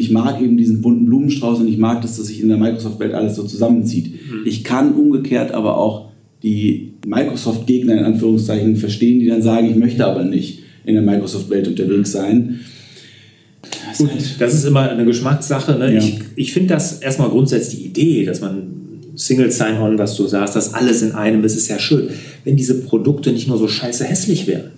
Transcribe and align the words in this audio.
ich 0.00 0.10
mag 0.10 0.40
eben 0.40 0.56
diesen 0.56 0.80
bunten 0.80 1.04
Blumenstrauß 1.04 1.60
und 1.60 1.68
ich 1.68 1.78
mag, 1.78 2.02
dass 2.02 2.16
das 2.16 2.26
sich 2.26 2.40
in 2.40 2.48
der 2.48 2.56
Microsoft-Welt 2.56 3.14
alles 3.14 3.36
so 3.36 3.44
zusammenzieht. 3.44 4.06
Mhm. 4.06 4.46
Ich 4.46 4.64
kann 4.64 4.94
umgekehrt 4.94 5.52
aber 5.52 5.76
auch 5.76 6.08
die 6.42 6.94
Microsoft-Gegner 7.06 7.98
in 7.98 8.04
Anführungszeichen 8.04 8.76
verstehen, 8.76 9.20
die 9.20 9.26
dann 9.26 9.42
sagen, 9.42 9.68
ich 9.70 9.76
möchte 9.76 10.06
aber 10.06 10.24
nicht 10.24 10.60
in 10.84 10.94
der 10.94 11.02
Microsoft-Welt 11.02 11.68
unterwegs 11.68 12.12
sein. 12.12 12.60
Das, 13.88 13.98
Gut, 13.98 14.10
das 14.38 14.54
ist 14.54 14.64
immer 14.64 14.88
eine 14.90 15.04
Geschmackssache. 15.04 15.78
Ne? 15.78 15.94
Ja. 15.94 15.98
Ich, 15.98 16.18
ich 16.36 16.52
finde 16.52 16.74
das 16.74 17.00
erstmal 17.00 17.28
grundsätzlich 17.28 17.80
die 17.80 17.86
Idee, 17.86 18.24
dass 18.24 18.40
man 18.40 18.80
Single 19.14 19.50
Sign-On, 19.50 19.98
was 19.98 20.16
du 20.16 20.26
sagst, 20.26 20.56
das 20.56 20.72
alles 20.72 21.02
in 21.02 21.12
einem 21.12 21.44
ist, 21.44 21.56
ist 21.56 21.68
ja 21.68 21.78
schön. 21.78 22.08
Wenn 22.44 22.56
diese 22.56 22.80
Produkte 22.80 23.32
nicht 23.32 23.48
nur 23.48 23.58
so 23.58 23.68
scheiße 23.68 24.04
hässlich 24.04 24.46
wären. 24.46 24.70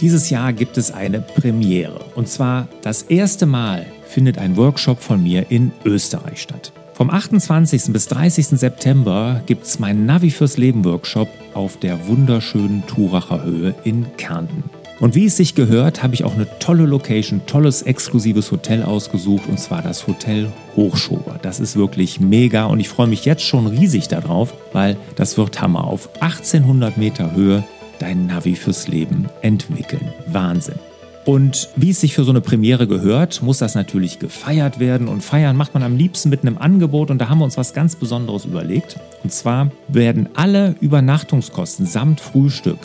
Dieses 0.00 0.30
Jahr 0.30 0.54
gibt 0.54 0.78
es 0.78 0.90
eine 0.90 1.20
Premiere. 1.20 2.00
Und 2.14 2.26
zwar 2.26 2.68
das 2.80 3.02
erste 3.02 3.44
Mal 3.44 3.84
findet 4.06 4.38
ein 4.38 4.56
Workshop 4.56 4.98
von 4.98 5.22
mir 5.22 5.50
in 5.50 5.72
Österreich 5.84 6.40
statt. 6.40 6.72
Vom 6.94 7.10
28. 7.10 7.92
bis 7.92 8.08
30. 8.08 8.46
September 8.46 9.42
gibt 9.44 9.64
es 9.64 9.78
meinen 9.78 10.06
Navi 10.06 10.30
fürs 10.30 10.56
Leben 10.56 10.86
Workshop 10.86 11.28
auf 11.52 11.76
der 11.78 12.08
wunderschönen 12.08 12.86
Turacher 12.86 13.44
Höhe 13.44 13.74
in 13.84 14.06
Kärnten. 14.16 14.64
Und 15.00 15.14
wie 15.14 15.26
es 15.26 15.36
sich 15.36 15.54
gehört, 15.54 16.02
habe 16.02 16.14
ich 16.14 16.24
auch 16.24 16.34
eine 16.34 16.46
tolle 16.58 16.84
Location, 16.84 17.42
tolles 17.46 17.82
exklusives 17.82 18.50
Hotel 18.52 18.82
ausgesucht 18.82 19.48
und 19.48 19.58
zwar 19.58 19.82
das 19.82 20.06
Hotel 20.06 20.50
Hochschober. 20.76 21.38
Das 21.40 21.60
ist 21.60 21.76
wirklich 21.76 22.20
mega 22.20 22.64
und 22.66 22.80
ich 22.80 22.88
freue 22.88 23.06
mich 23.06 23.26
jetzt 23.26 23.42
schon 23.42 23.66
riesig 23.66 24.08
darauf, 24.08 24.54
weil 24.72 24.96
das 25.16 25.36
wird 25.38 25.60
Hammer 25.60 25.84
auf 25.84 26.08
1800 26.20 26.96
Meter 26.96 27.34
Höhe 27.34 27.64
dein 28.00 28.26
Navi 28.26 28.56
fürs 28.56 28.88
Leben 28.88 29.28
entwickeln. 29.42 30.12
Wahnsinn. 30.26 30.78
Und 31.26 31.68
wie 31.76 31.90
es 31.90 32.00
sich 32.00 32.14
für 32.14 32.24
so 32.24 32.30
eine 32.30 32.40
Premiere 32.40 32.86
gehört, 32.88 33.42
muss 33.42 33.58
das 33.58 33.74
natürlich 33.74 34.18
gefeiert 34.18 34.80
werden. 34.80 35.06
Und 35.06 35.22
feiern 35.22 35.56
macht 35.56 35.74
man 35.74 35.82
am 35.82 35.96
liebsten 35.96 36.30
mit 36.30 36.40
einem 36.40 36.58
Angebot. 36.58 37.10
Und 37.10 37.18
da 37.18 37.28
haben 37.28 37.38
wir 37.38 37.44
uns 37.44 37.58
was 37.58 37.74
ganz 37.74 37.94
Besonderes 37.94 38.46
überlegt. 38.46 38.98
Und 39.22 39.32
zwar 39.32 39.70
werden 39.88 40.28
alle 40.34 40.74
Übernachtungskosten 40.80 41.86
samt 41.86 42.20
Frühstück 42.20 42.78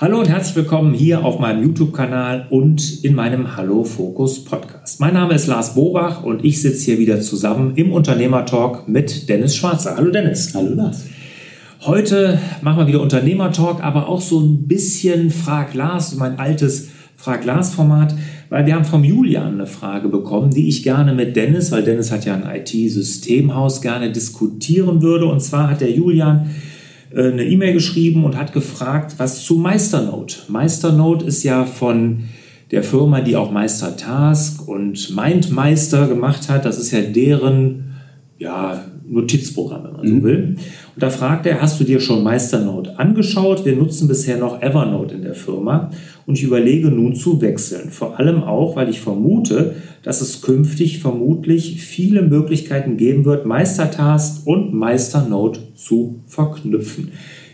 Hallo 0.00 0.18
und 0.18 0.30
herzlich 0.30 0.56
willkommen 0.56 0.94
hier 0.94 1.26
auf 1.26 1.40
meinem 1.40 1.62
YouTube-Kanal 1.62 2.46
und 2.48 3.04
in 3.04 3.14
meinem 3.14 3.58
Hallo 3.58 3.84
Fokus 3.84 4.42
Podcast. 4.42 4.98
Mein 4.98 5.12
Name 5.12 5.34
ist 5.34 5.46
Lars 5.46 5.74
Bobach 5.74 6.24
und 6.24 6.42
ich 6.42 6.62
sitze 6.62 6.86
hier 6.86 6.98
wieder 6.98 7.20
zusammen 7.20 7.74
im 7.76 7.92
Unternehmertalk 7.92 8.88
mit 8.88 9.28
Dennis 9.28 9.54
Schwarzer. 9.54 9.96
Hallo 9.98 10.10
Dennis. 10.10 10.54
Hallo 10.54 10.72
Lars. 10.72 11.04
Heute 11.82 12.38
machen 12.62 12.78
wir 12.78 12.86
wieder 12.86 13.02
Unternehmertalk, 13.02 13.84
aber 13.84 14.08
auch 14.08 14.22
so 14.22 14.40
ein 14.40 14.66
bisschen 14.66 15.28
Frag 15.28 15.74
Lars, 15.74 16.16
mein 16.16 16.38
altes 16.38 16.88
Frag 17.14 17.44
Lars 17.44 17.74
Format, 17.74 18.14
weil 18.48 18.64
wir 18.64 18.76
haben 18.76 18.86
vom 18.86 19.04
Julian 19.04 19.52
eine 19.52 19.66
Frage 19.66 20.08
bekommen, 20.08 20.50
die 20.50 20.66
ich 20.66 20.82
gerne 20.82 21.12
mit 21.12 21.36
Dennis, 21.36 21.72
weil 21.72 21.82
Dennis 21.82 22.10
hat 22.10 22.24
ja 22.24 22.34
ein 22.34 22.48
IT-Systemhaus, 22.50 23.82
gerne 23.82 24.10
diskutieren 24.10 25.02
würde. 25.02 25.26
Und 25.26 25.40
zwar 25.40 25.68
hat 25.68 25.82
der 25.82 25.90
Julian 25.90 26.48
eine 27.14 27.44
E-Mail 27.44 27.72
geschrieben 27.72 28.24
und 28.24 28.36
hat 28.36 28.52
gefragt, 28.52 29.14
was 29.18 29.44
zu 29.44 29.56
Meisternote. 29.56 30.36
Meisternote 30.48 31.24
ist 31.24 31.42
ja 31.42 31.64
von 31.64 32.24
der 32.70 32.84
Firma, 32.84 33.20
die 33.20 33.36
auch 33.36 33.50
Meistertask 33.50 34.66
und 34.66 35.14
Mindmeister 35.14 36.06
gemacht 36.06 36.48
hat. 36.48 36.64
Das 36.64 36.78
ist 36.78 36.92
ja 36.92 37.00
deren 37.00 37.90
ja, 38.38 38.84
Notizprogramm, 39.10 39.84
wenn 39.84 39.92
man 39.92 40.06
so 40.06 40.14
mhm. 40.14 40.22
will. 40.22 40.56
Und 40.94 41.02
da 41.02 41.10
fragt 41.10 41.46
er, 41.46 41.60
hast 41.60 41.80
du 41.80 41.84
dir 41.84 42.00
schon 42.00 42.22
Meisternote 42.22 42.98
angeschaut? 42.98 43.64
Wir 43.64 43.74
nutzen 43.74 44.06
bisher 44.06 44.36
noch 44.36 44.62
Evernote 44.62 45.16
in 45.16 45.22
der 45.22 45.34
Firma 45.34 45.90
und 46.26 46.38
ich 46.38 46.44
überlege 46.44 46.90
nun 46.90 47.14
zu 47.14 47.40
wechseln. 47.40 47.90
Vor 47.90 48.18
allem 48.18 48.42
auch, 48.42 48.76
weil 48.76 48.88
ich 48.88 49.00
vermute, 49.00 49.74
dass 50.02 50.20
es 50.20 50.42
künftig 50.42 51.00
vermutlich 51.00 51.82
viele 51.82 52.22
Möglichkeiten 52.22 52.96
geben 52.96 53.24
wird, 53.24 53.46
Meistertask 53.46 54.46
und 54.46 54.72
Meisternote 54.72 55.60
zu 55.74 56.20
verknüpfen. 56.26 57.10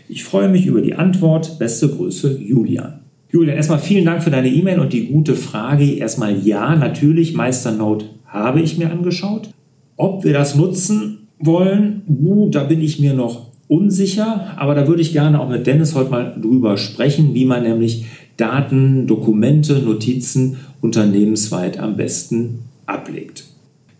Ich 0.07 0.23
freue 0.23 0.49
mich 0.49 0.65
über 0.65 0.81
die 0.81 0.93
Antwort. 0.93 1.59
Beste 1.59 1.89
Grüße, 1.89 2.39
Julian. 2.39 2.99
Julian, 3.29 3.57
erstmal 3.57 3.79
vielen 3.79 4.05
Dank 4.05 4.23
für 4.23 4.29
deine 4.29 4.47
E-Mail 4.47 4.79
und 4.79 4.93
die 4.93 5.07
gute 5.07 5.35
Frage. 5.35 5.95
Erstmal 5.95 6.37
ja, 6.39 6.75
natürlich, 6.75 7.33
Meisternote 7.33 8.05
habe 8.25 8.61
ich 8.61 8.77
mir 8.77 8.91
angeschaut. 8.91 9.49
Ob 9.97 10.23
wir 10.23 10.31
das 10.31 10.55
nutzen 10.55 11.16
wollen, 11.39 12.01
uh, 12.07 12.49
da 12.49 12.63
bin 12.63 12.81
ich 12.81 12.99
mir 12.99 13.13
noch 13.13 13.47
unsicher, 13.67 14.53
aber 14.57 14.75
da 14.75 14.87
würde 14.87 15.01
ich 15.01 15.13
gerne 15.13 15.39
auch 15.39 15.49
mit 15.49 15.67
Dennis 15.67 15.93
heute 15.93 16.09
mal 16.09 16.35
drüber 16.41 16.77
sprechen, 16.77 17.33
wie 17.33 17.45
man 17.45 17.63
nämlich 17.63 18.05
Daten, 18.37 19.07
Dokumente, 19.07 19.79
Notizen 19.79 20.57
unternehmensweit 20.81 21.79
am 21.79 21.97
besten 21.97 22.59
ablegt. 22.85 23.45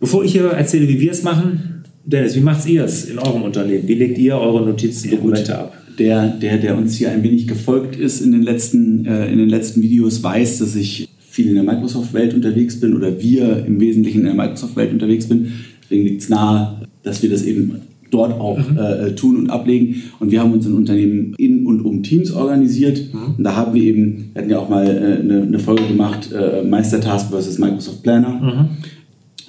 Bevor 0.00 0.24
ich 0.24 0.32
hier 0.32 0.46
erzähle, 0.50 0.88
wie 0.88 1.00
wir 1.00 1.10
es 1.10 1.22
machen, 1.22 1.84
Dennis, 2.04 2.34
wie 2.36 2.40
macht 2.40 2.66
ihr 2.66 2.84
es 2.84 3.04
in 3.04 3.18
eurem 3.18 3.42
Unternehmen? 3.42 3.86
Wie 3.86 3.94
legt 3.94 4.16
ihr 4.16 4.36
eure 4.36 4.64
Notizen, 4.64 5.10
Dokumente 5.10 5.52
ja, 5.52 5.58
ab? 5.58 5.76
Der, 5.98 6.28
der, 6.28 6.58
der 6.58 6.78
uns 6.78 6.96
hier 6.96 7.10
ein 7.10 7.22
wenig 7.22 7.46
gefolgt 7.46 7.96
ist 7.96 8.20
in 8.20 8.32
den 8.32 8.42
letzten, 8.42 9.04
äh, 9.04 9.30
in 9.30 9.38
den 9.38 9.48
letzten 9.48 9.82
Videos, 9.82 10.22
weiß, 10.22 10.60
dass 10.60 10.76
ich 10.76 11.08
viel 11.18 11.48
in 11.48 11.54
der 11.56 11.64
Microsoft-Welt 11.64 12.32
unterwegs 12.32 12.80
bin 12.80 12.96
oder 12.96 13.20
wir 13.20 13.66
im 13.66 13.78
Wesentlichen 13.80 14.20
in 14.20 14.26
der 14.26 14.34
Microsoft-Welt 14.34 14.92
unterwegs 14.92 15.28
bin. 15.28 15.52
Deswegen 15.82 16.04
liegt 16.04 16.22
es 16.22 16.28
nahe, 16.28 16.87
dass 17.08 17.22
wir 17.22 17.30
das 17.30 17.42
eben 17.42 17.80
dort 18.10 18.32
auch 18.40 18.58
mhm. 18.58 18.78
äh, 18.78 19.14
tun 19.14 19.36
und 19.36 19.50
ablegen. 19.50 20.02
Und 20.20 20.30
wir 20.30 20.40
haben 20.40 20.52
uns 20.52 20.66
ein 20.66 20.74
Unternehmen 20.74 21.34
in 21.38 21.66
und 21.66 21.80
um 21.82 22.02
Teams 22.02 22.32
organisiert. 22.32 23.12
Mhm. 23.12 23.34
Und 23.36 23.44
da 23.44 23.56
haben 23.56 23.74
wir 23.74 23.82
eben, 23.82 24.30
wir 24.32 24.42
hatten 24.42 24.50
ja 24.50 24.58
auch 24.58 24.68
mal 24.68 24.86
äh, 24.86 25.20
eine, 25.20 25.42
eine, 25.42 25.58
Folge 25.58 25.86
gemacht, 25.86 26.30
äh, 26.32 26.62
Meistertask 26.62 27.30
versus 27.30 27.58
Microsoft 27.58 28.02
Planner. 28.02 28.40
Mhm. 28.40 28.68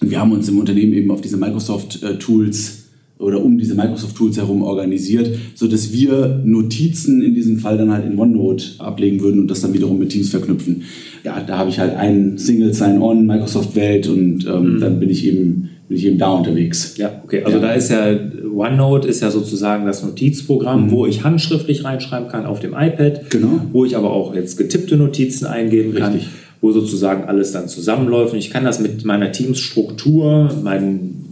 Und 0.02 0.12
wir 0.12 0.20
haben 0.20 0.32
uns 0.32 0.48
im 0.50 0.60
Unternehmen 0.60 0.94
eben 0.94 1.12
auf 1.12 1.22
diese 1.22 1.38
Microsoft 1.38 2.04
äh, 2.04 2.18
Tools 2.18 2.80
oder 3.18 3.44
um 3.44 3.58
diese 3.58 3.76
Microsoft 3.76 4.16
Tools 4.16 4.38
herum 4.38 4.62
organisiert, 4.62 5.38
sodass 5.54 5.92
wir 5.92 6.42
Notizen 6.46 7.22
in 7.22 7.36
diesem 7.36 7.60
Fall 7.60 7.78
dann 7.78 7.92
halt 7.92 8.06
in 8.10 8.18
OneNote 8.18 8.80
ablegen 8.80 9.20
würden 9.20 9.42
und 9.42 9.52
das 9.52 9.60
dann 9.60 9.74
wiederum 9.74 10.00
mit 10.00 10.10
Teams 10.10 10.30
verknüpfen. 10.30 10.84
Ja, 11.26 11.42
da 11.42 11.58
habe 11.58 11.70
ich 11.70 11.80
halt 11.80 11.96
einen 11.96 12.38
Single 12.38 12.74
Sign-On 12.74 13.26
Microsoft 13.26 13.76
Welt 13.76 14.08
und 14.08 14.48
ähm, 14.48 14.76
mhm. 14.76 14.80
dann 14.80 15.00
bin 15.02 15.10
ich 15.10 15.28
eben 15.28 15.70
bin 15.90 15.98
ich 15.98 16.06
eben 16.06 16.20
da 16.20 16.30
unterwegs. 16.30 16.96
Ja, 16.98 17.20
okay. 17.24 17.44
Also 17.44 17.58
ja. 17.58 17.64
da 17.64 17.74
ist 17.74 17.90
ja 17.90 18.16
OneNote 18.56 19.08
ist 19.08 19.22
ja 19.22 19.32
sozusagen 19.32 19.88
das 19.88 20.04
Notizprogramm, 20.04 20.86
mhm. 20.86 20.92
wo 20.92 21.08
ich 21.08 21.24
handschriftlich 21.24 21.84
reinschreiben 21.84 22.30
kann 22.30 22.46
auf 22.46 22.60
dem 22.60 22.74
iPad, 22.74 23.32
genau. 23.32 23.62
wo 23.72 23.86
ich 23.86 23.98
aber 23.98 24.12
auch 24.12 24.36
jetzt 24.36 24.58
getippte 24.58 24.98
Notizen 24.98 25.48
eingeben 25.48 25.92
Richtig. 25.98 26.02
kann, 26.02 26.20
wo 26.62 26.72
sozusagen 26.72 27.24
alles 27.24 27.54
dann 27.54 27.68
zusammenläuft. 27.68 28.34
Und 28.34 28.40
ich 28.40 28.52
kann 28.52 28.64
das 28.64 28.80
mit 28.80 29.04
meiner 29.04 29.32
Teamsstruktur, 29.32 30.52
meinen 30.64 31.29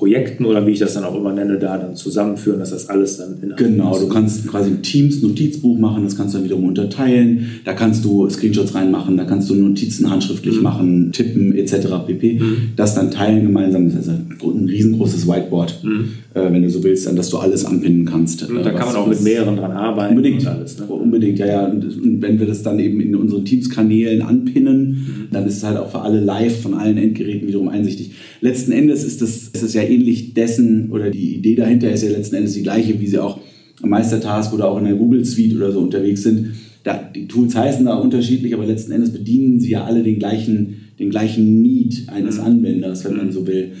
Projekten 0.00 0.46
oder 0.46 0.66
wie 0.66 0.70
ich 0.70 0.78
das 0.78 0.94
dann 0.94 1.04
auch 1.04 1.14
immer 1.14 1.34
nenne, 1.34 1.58
da 1.58 1.76
dann 1.76 1.94
zusammenführen, 1.94 2.58
dass 2.58 2.70
das 2.70 2.88
alles 2.88 3.18
dann 3.18 3.36
in 3.42 3.54
Genau, 3.54 3.98
du 3.98 4.08
kannst 4.08 4.46
quasi 4.46 4.70
ein 4.70 4.82
Teams 4.82 5.20
Notizbuch 5.20 5.78
machen, 5.78 6.04
das 6.04 6.16
kannst 6.16 6.32
du 6.32 6.38
dann 6.38 6.46
wiederum 6.46 6.64
unterteilen, 6.64 7.60
da 7.66 7.74
kannst 7.74 8.02
du 8.02 8.26
Screenshots 8.30 8.74
reinmachen, 8.74 9.18
da 9.18 9.24
kannst 9.24 9.50
du 9.50 9.54
Notizen 9.54 10.10
handschriftlich 10.10 10.56
mhm. 10.56 10.62
machen, 10.62 11.12
tippen 11.12 11.54
etc. 11.54 11.88
pp. 12.06 12.40
Mhm. 12.40 12.56
Das 12.76 12.94
dann 12.94 13.10
teilen 13.10 13.42
gemeinsam, 13.42 13.90
das 13.90 14.06
ist 14.06 14.08
ein 14.08 14.68
riesengroßes 14.70 15.28
Whiteboard, 15.28 15.84
mhm. 15.84 16.12
äh, 16.32 16.50
wenn 16.50 16.62
du 16.62 16.70
so 16.70 16.82
willst, 16.82 17.06
dann 17.06 17.16
dass 17.16 17.28
du 17.28 17.36
alles 17.36 17.66
anpinnen 17.66 18.06
kannst. 18.06 18.48
Und 18.48 18.64
da 18.64 18.70
äh, 18.70 18.74
kann 18.74 18.86
man 18.86 18.96
auch 18.96 19.06
mit 19.06 19.20
mehreren 19.20 19.56
dran 19.56 19.72
arbeiten. 19.72 20.16
Unbedingt, 20.16 20.46
alles, 20.46 20.78
ne? 20.78 20.86
unbedingt, 20.86 21.38
ja, 21.40 21.46
ja. 21.46 21.66
Und, 21.66 21.84
und, 21.84 22.22
wenn 22.22 22.40
wir 22.40 22.46
das 22.46 22.62
dann 22.62 22.78
eben 22.78 23.00
in 23.00 23.14
unseren 23.14 23.44
Teams-Kanälen 23.44 24.22
anpinnen, 24.22 24.88
mhm. 24.88 25.28
dann 25.30 25.46
ist 25.46 25.58
es 25.58 25.64
halt 25.64 25.76
auch 25.76 25.90
für 25.90 26.00
alle 26.00 26.20
live 26.20 26.62
von 26.62 26.72
allen 26.72 26.96
Endgeräten 26.96 27.46
wiederum 27.46 27.68
einsichtig. 27.68 28.12
Letzten 28.40 28.72
Endes 28.72 29.04
ist 29.04 29.20
das, 29.20 29.48
ist 29.48 29.62
das 29.62 29.74
ja 29.74 29.82
ähnlich 29.90 30.34
dessen 30.34 30.90
oder 30.90 31.10
die 31.10 31.36
Idee 31.36 31.56
dahinter 31.56 31.90
ist 31.90 32.02
ja 32.02 32.10
letzten 32.10 32.36
Endes 32.36 32.54
die 32.54 32.62
gleiche, 32.62 33.00
wie 33.00 33.06
sie 33.06 33.18
auch 33.18 33.40
am 33.82 33.90
Meistertask 33.90 34.52
oder 34.52 34.68
auch 34.68 34.78
in 34.78 34.84
der 34.84 34.94
Google 34.94 35.24
Suite 35.24 35.56
oder 35.56 35.72
so 35.72 35.80
unterwegs 35.80 36.22
sind. 36.22 36.52
Da, 36.82 36.98
die 37.14 37.28
Tools 37.28 37.54
heißen 37.54 37.84
da 37.84 37.94
unterschiedlich, 37.94 38.54
aber 38.54 38.66
letzten 38.66 38.92
Endes 38.92 39.12
bedienen 39.12 39.60
sie 39.60 39.70
ja 39.70 39.84
alle 39.84 40.02
den 40.02 40.18
gleichen, 40.18 40.88
den 40.98 41.10
gleichen 41.10 41.62
Need 41.62 42.04
eines 42.08 42.38
mhm. 42.38 42.44
Anwenders, 42.44 43.04
wenn 43.04 43.16
man 43.16 43.32
so 43.32 43.46
will. 43.46 43.72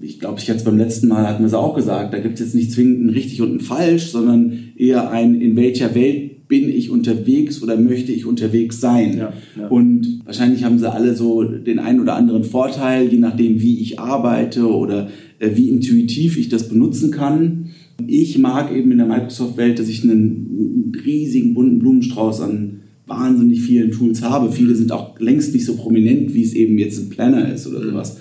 ich 0.00 0.20
glaube, 0.20 0.38
ich 0.38 0.46
jetzt 0.46 0.64
beim 0.64 0.78
letzten 0.78 1.08
Mal 1.08 1.26
hatten 1.26 1.42
wir 1.42 1.48
es 1.48 1.54
auch 1.54 1.74
gesagt, 1.74 2.14
da 2.14 2.18
gibt 2.18 2.34
es 2.34 2.40
jetzt 2.40 2.54
nicht 2.54 2.72
zwingend 2.72 3.06
ein 3.06 3.10
richtig 3.10 3.42
und 3.42 3.54
ein 3.54 3.60
falsch, 3.60 4.10
sondern 4.10 4.52
eher 4.76 5.10
ein, 5.10 5.40
in 5.40 5.56
welcher 5.56 5.94
Welt 5.94 6.27
bin 6.48 6.70
ich 6.70 6.90
unterwegs 6.90 7.62
oder 7.62 7.76
möchte 7.76 8.10
ich 8.10 8.24
unterwegs 8.24 8.80
sein. 8.80 9.18
Ja, 9.18 9.32
ja. 9.56 9.68
Und 9.68 10.20
wahrscheinlich 10.24 10.64
haben 10.64 10.78
sie 10.78 10.90
alle 10.90 11.14
so 11.14 11.44
den 11.44 11.78
einen 11.78 12.00
oder 12.00 12.16
anderen 12.16 12.42
Vorteil, 12.42 13.08
je 13.08 13.18
nachdem, 13.18 13.60
wie 13.60 13.80
ich 13.80 14.00
arbeite 14.00 14.66
oder 14.66 15.08
äh, 15.38 15.50
wie 15.54 15.68
intuitiv 15.68 16.38
ich 16.38 16.48
das 16.48 16.68
benutzen 16.68 17.10
kann. 17.10 17.66
Ich 18.06 18.38
mag 18.38 18.74
eben 18.74 18.90
in 18.90 18.98
der 18.98 19.06
Microsoft-Welt, 19.06 19.78
dass 19.78 19.88
ich 19.88 20.02
einen 20.02 20.92
riesigen 21.04 21.52
bunten 21.52 21.78
Blumenstrauß 21.80 22.40
an 22.40 22.80
wahnsinnig 23.06 23.60
vielen 23.60 23.90
Tools 23.90 24.22
habe. 24.22 24.52
Viele 24.52 24.74
sind 24.74 24.92
auch 24.92 25.18
längst 25.20 25.52
nicht 25.52 25.64
so 25.64 25.76
prominent, 25.76 26.34
wie 26.34 26.42
es 26.42 26.54
eben 26.54 26.78
jetzt 26.78 26.98
ein 26.98 27.08
Planner 27.08 27.52
ist 27.52 27.66
oder 27.66 27.82
sowas 27.82 28.18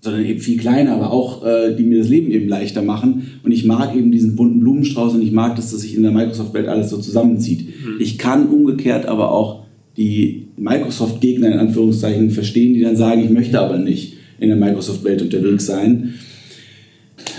sondern 0.00 0.24
eben 0.24 0.40
viel 0.40 0.58
kleiner, 0.58 0.92
aber 0.92 1.12
auch, 1.12 1.44
äh, 1.44 1.74
die 1.76 1.82
mir 1.82 1.98
das 1.98 2.08
Leben 2.08 2.30
eben 2.30 2.48
leichter 2.48 2.82
machen. 2.82 3.38
Und 3.42 3.52
ich 3.52 3.64
mag 3.64 3.94
eben 3.94 4.10
diesen 4.10 4.34
bunten 4.34 4.60
Blumenstrauß 4.60 5.14
und 5.14 5.22
ich 5.22 5.32
mag, 5.32 5.56
dass 5.56 5.70
das 5.70 5.82
sich 5.82 5.94
in 5.94 6.02
der 6.02 6.12
Microsoft-Welt 6.12 6.68
alles 6.68 6.90
so 6.90 6.98
zusammenzieht. 6.98 7.66
Mhm. 7.66 8.00
Ich 8.00 8.16
kann 8.16 8.48
umgekehrt 8.48 9.06
aber 9.06 9.30
auch 9.30 9.64
die 9.96 10.48
Microsoft-Gegner 10.56 11.48
in 11.48 11.58
Anführungszeichen 11.58 12.30
verstehen, 12.30 12.74
die 12.74 12.80
dann 12.80 12.96
sagen, 12.96 13.22
ich 13.22 13.30
möchte 13.30 13.60
aber 13.60 13.78
nicht 13.78 14.14
in 14.38 14.48
der 14.48 14.56
Microsoft-Welt 14.56 15.20
unterwegs 15.20 15.66
sein. 15.66 16.14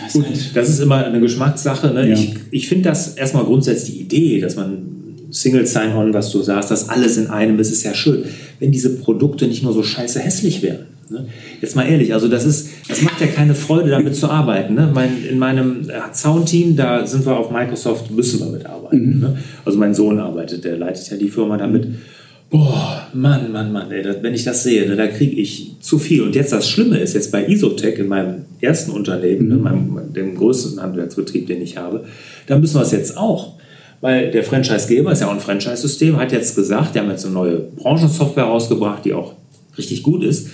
Das 0.04 0.14
Gut, 0.14 0.26
halt 0.26 0.52
das 0.54 0.70
ist 0.70 0.80
immer 0.80 1.04
eine 1.04 1.20
Geschmackssache. 1.20 1.92
Ne? 1.92 2.10
Ja. 2.10 2.14
Ich, 2.14 2.36
ich 2.52 2.68
finde 2.68 2.90
das 2.90 3.16
erstmal 3.16 3.46
grundsätzlich 3.46 3.98
die 3.98 4.02
Idee, 4.04 4.40
dass 4.40 4.56
man 4.56 4.84
Single 5.32 5.66
Sign-On, 5.66 6.14
was 6.14 6.32
du 6.32 6.42
sagst, 6.44 6.70
dass 6.70 6.90
alles 6.90 7.18
in 7.18 7.28
einem 7.28 7.58
ist, 7.58 7.72
ist 7.72 7.84
ja 7.84 7.96
schön. 7.96 8.26
Wenn 8.60 8.72
diese 8.72 8.98
Produkte 8.98 9.48
nicht 9.48 9.64
nur 9.64 9.74
so 9.74 9.82
scheiße 9.82 10.20
hässlich 10.20 10.62
wären. 10.62 10.91
Ne? 11.12 11.28
Jetzt 11.60 11.76
mal 11.76 11.84
ehrlich, 11.84 12.14
also 12.14 12.28
das 12.28 12.46
ist, 12.46 12.70
das 12.88 13.02
macht 13.02 13.20
ja 13.22 13.28
keine 13.28 13.54
Freude, 13.54 13.90
damit 13.90 14.16
zu 14.16 14.30
arbeiten. 14.30 14.74
Ne? 14.76 14.90
Mein, 14.94 15.24
in 15.30 15.38
meinem 15.38 15.90
äh, 15.90 16.14
Soundteam, 16.14 16.76
da 16.76 17.06
sind 17.06 17.26
wir 17.26 17.38
auf 17.38 17.52
Microsoft, 17.52 18.10
müssen 18.12 18.40
wir 18.40 18.48
mitarbeiten. 18.48 19.16
Mhm. 19.16 19.20
Ne? 19.20 19.38
Also 19.66 19.78
mein 19.78 19.94
Sohn 19.94 20.20
arbeitet, 20.20 20.64
der 20.64 20.78
leitet 20.78 21.12
ja 21.12 21.18
die 21.18 21.30
Firma 21.30 21.58
damit. 21.58 21.88
Boah, 22.50 23.08
Mann, 23.14 23.52
Mann, 23.52 23.72
Mann, 23.72 23.92
ey, 23.92 24.04
wenn 24.22 24.34
ich 24.34 24.44
das 24.44 24.64
sehe, 24.64 24.86
ne, 24.86 24.98
da 24.98 25.08
kriege 25.08 25.40
ich 25.40 25.78
zu 25.80 25.98
viel. 25.98 26.22
Und 26.22 26.36
jetzt 26.36 26.52
das 26.52 26.70
Schlimme 26.70 26.98
ist, 26.98 27.14
jetzt 27.14 27.32
bei 27.32 27.48
Isotech, 27.48 27.98
in 27.98 28.10
meinem 28.10 28.44
ersten 28.60 28.92
Unternehmen, 28.92 29.48
ne, 29.48 29.56
mhm. 29.56 29.62
meinem, 29.62 30.14
dem 30.14 30.36
größten 30.36 30.82
Handwerksbetrieb, 30.82 31.48
den 31.48 31.62
ich 31.62 31.78
habe, 31.78 32.04
da 32.48 32.58
müssen 32.58 32.76
wir 32.76 32.82
es 32.82 32.92
jetzt 32.92 33.18
auch. 33.18 33.54
Weil 34.02 34.32
der 34.32 34.44
Franchisegeber 34.44 35.12
ist 35.12 35.22
ja 35.22 35.28
auch 35.28 35.34
ein 35.34 35.40
Franchise-System, 35.40 36.18
hat 36.18 36.34
jetzt 36.34 36.56
gesagt, 36.56 36.96
der 36.96 37.04
haben 37.04 37.10
jetzt 37.12 37.24
eine 37.24 37.36
neue 37.36 37.58
Branchensoftware 37.58 38.46
rausgebracht, 38.46 39.06
die 39.06 39.14
auch 39.14 39.36
richtig 39.78 40.04
gut 40.04 40.24
ist. 40.24 40.50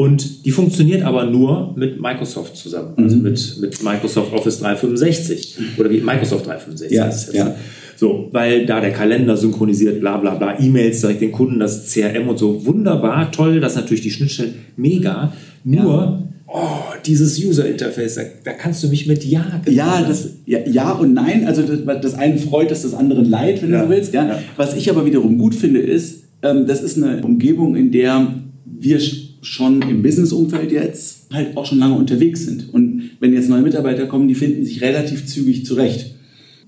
Und 0.00 0.46
die 0.46 0.50
funktioniert 0.50 1.02
aber 1.02 1.26
nur 1.26 1.74
mit 1.76 2.00
Microsoft 2.00 2.56
zusammen, 2.56 2.94
also 2.96 3.16
mhm. 3.16 3.22
mit, 3.22 3.58
mit 3.60 3.82
Microsoft 3.82 4.32
Office 4.32 4.60
365 4.60 5.58
oder 5.76 5.90
wie 5.90 6.00
Microsoft 6.00 6.46
365 6.46 6.96
ja, 6.96 7.04
heißt 7.04 7.28
es 7.28 7.34
jetzt. 7.34 7.36
Ja. 7.36 7.54
So, 7.96 8.30
weil 8.32 8.64
da 8.64 8.80
der 8.80 8.92
Kalender 8.92 9.36
synchronisiert, 9.36 10.00
bla 10.00 10.16
bla 10.16 10.36
bla, 10.36 10.58
E-Mails 10.58 11.02
direkt 11.02 11.20
den 11.20 11.32
Kunden, 11.32 11.60
das 11.60 11.92
CRM 11.92 12.28
und 12.28 12.38
so. 12.38 12.64
Wunderbar, 12.64 13.30
toll, 13.30 13.60
das 13.60 13.72
ist 13.72 13.76
natürlich 13.76 14.00
die 14.00 14.10
Schnittstelle 14.10 14.54
mega. 14.74 15.34
Nur, 15.64 15.92
ja. 15.92 16.22
oh, 16.46 16.94
dieses 17.04 17.38
User-Interface, 17.38 18.14
da, 18.14 18.22
da, 18.44 18.52
kannst 18.54 18.82
du 18.82 18.88
mich 18.88 19.06
mit 19.06 19.22
Ja 19.26 19.60
Ja, 19.68 20.02
das, 20.02 20.30
ja, 20.46 20.60
ja 20.66 20.92
und 20.92 21.12
nein. 21.12 21.46
Also 21.46 21.60
das, 21.60 22.00
das 22.00 22.14
einen 22.14 22.38
freut, 22.38 22.70
dass 22.70 22.84
das 22.84 22.94
anderen 22.94 23.28
leid, 23.28 23.60
wenn 23.60 23.70
ja. 23.70 23.82
du 23.82 23.90
willst. 23.90 24.14
Ja. 24.14 24.26
ja. 24.26 24.38
Was 24.56 24.74
ich 24.74 24.88
aber 24.88 25.04
wiederum 25.04 25.36
gut 25.36 25.54
finde, 25.54 25.80
ist, 25.80 26.22
ähm, 26.40 26.66
das 26.66 26.80
ist 26.80 26.96
eine 26.96 27.22
Umgebung, 27.22 27.76
in 27.76 27.92
der 27.92 28.34
wir 28.64 28.98
schon 29.42 29.82
im 29.82 30.02
Business-Umfeld 30.02 30.72
jetzt 30.72 31.26
halt 31.32 31.56
auch 31.56 31.66
schon 31.66 31.78
lange 31.78 31.94
unterwegs 31.94 32.44
sind. 32.44 32.72
Und 32.72 33.10
wenn 33.20 33.32
jetzt 33.32 33.48
neue 33.48 33.62
Mitarbeiter 33.62 34.06
kommen, 34.06 34.28
die 34.28 34.34
finden 34.34 34.64
sich 34.64 34.82
relativ 34.82 35.26
zügig 35.26 35.64
zurecht. 35.64 36.14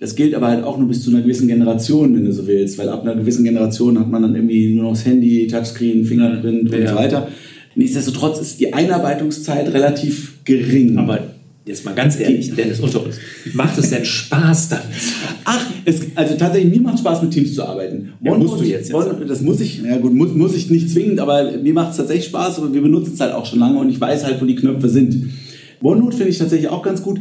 Das 0.00 0.16
gilt 0.16 0.34
aber 0.34 0.48
halt 0.48 0.64
auch 0.64 0.78
nur 0.78 0.88
bis 0.88 1.04
zu 1.04 1.10
einer 1.10 1.22
gewissen 1.22 1.46
Generation, 1.46 2.14
wenn 2.16 2.24
du 2.24 2.32
so 2.32 2.46
willst, 2.46 2.76
weil 2.78 2.88
ab 2.88 3.02
einer 3.02 3.14
gewissen 3.14 3.44
Generation 3.44 4.00
hat 4.00 4.10
man 4.10 4.22
dann 4.22 4.34
irgendwie 4.34 4.74
nur 4.74 4.84
noch 4.84 4.92
das 4.92 5.06
Handy, 5.06 5.46
Touchscreen, 5.46 6.04
Fingerprint 6.04 6.72
ja. 6.72 6.80
und 6.80 6.88
so 6.88 6.94
weiter. 6.96 7.28
Nichtsdestotrotz 7.74 8.40
ist 8.40 8.60
die 8.60 8.72
Einarbeitungszeit 8.72 9.72
relativ 9.72 10.44
gering. 10.44 10.98
Aber 10.98 11.31
Jetzt 11.64 11.84
mal 11.84 11.94
ganz 11.94 12.18
ehrlich, 12.18 12.52
Dennis, 12.54 12.80
unter 12.80 13.04
uns. 13.04 13.16
Macht 13.54 13.78
es 13.78 13.90
denn 13.90 14.04
Spaß 14.04 14.70
damit? 14.70 14.84
Ach, 15.44 15.64
es, 15.84 16.00
also 16.16 16.34
tatsächlich, 16.34 16.74
mir 16.74 16.80
macht 16.80 16.98
Spaß, 16.98 17.22
mit 17.22 17.30
Teams 17.30 17.54
zu 17.54 17.62
arbeiten. 17.62 18.14
Ja, 18.20 18.34
musst 18.36 18.58
du 18.58 18.64
jetzt, 18.64 18.90
jetzt 18.90 19.08
Das 19.28 19.42
muss 19.42 19.60
ich, 19.60 19.80
ja 19.80 19.96
gut, 19.98 20.12
muss, 20.12 20.32
muss 20.34 20.56
ich 20.56 20.70
nicht 20.70 20.90
zwingend, 20.90 21.20
aber 21.20 21.52
mir 21.58 21.72
macht 21.72 21.92
es 21.92 21.98
tatsächlich 21.98 22.26
Spaß 22.26 22.58
und 22.58 22.74
wir 22.74 22.82
benutzen 22.82 23.12
es 23.14 23.20
halt 23.20 23.32
auch 23.32 23.46
schon 23.46 23.60
lange 23.60 23.78
und 23.78 23.88
ich 23.90 24.00
weiß 24.00 24.24
halt, 24.24 24.40
wo 24.40 24.44
die 24.44 24.56
Knöpfe 24.56 24.88
sind. 24.88 25.30
OneNote 25.80 26.16
finde 26.16 26.30
ich 26.30 26.38
tatsächlich 26.38 26.68
auch 26.68 26.82
ganz 26.82 27.02
gut 27.02 27.20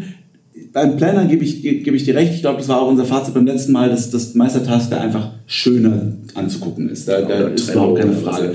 beim 0.73 0.95
Planner 0.95 1.25
gebe 1.25 1.43
ich, 1.43 1.61
gebe 1.61 1.95
ich 1.95 2.03
dir 2.05 2.15
recht. 2.15 2.33
Ich 2.33 2.41
glaube, 2.41 2.59
das 2.59 2.69
war 2.69 2.81
auch 2.81 2.87
unser 2.87 3.03
Fazit 3.03 3.33
beim 3.33 3.45
letzten 3.45 3.73
Mal, 3.73 3.89
dass 3.89 4.09
das 4.09 4.35
Meistertask 4.35 4.89
da 4.89 5.01
einfach 5.01 5.31
schöner 5.45 6.13
anzugucken 6.33 6.87
ist. 6.89 7.09
Da, 7.09 7.21
da 7.21 7.49
ist 7.49 7.69
überhaupt 7.69 7.99
keine 7.99 8.13
Frage. 8.13 8.53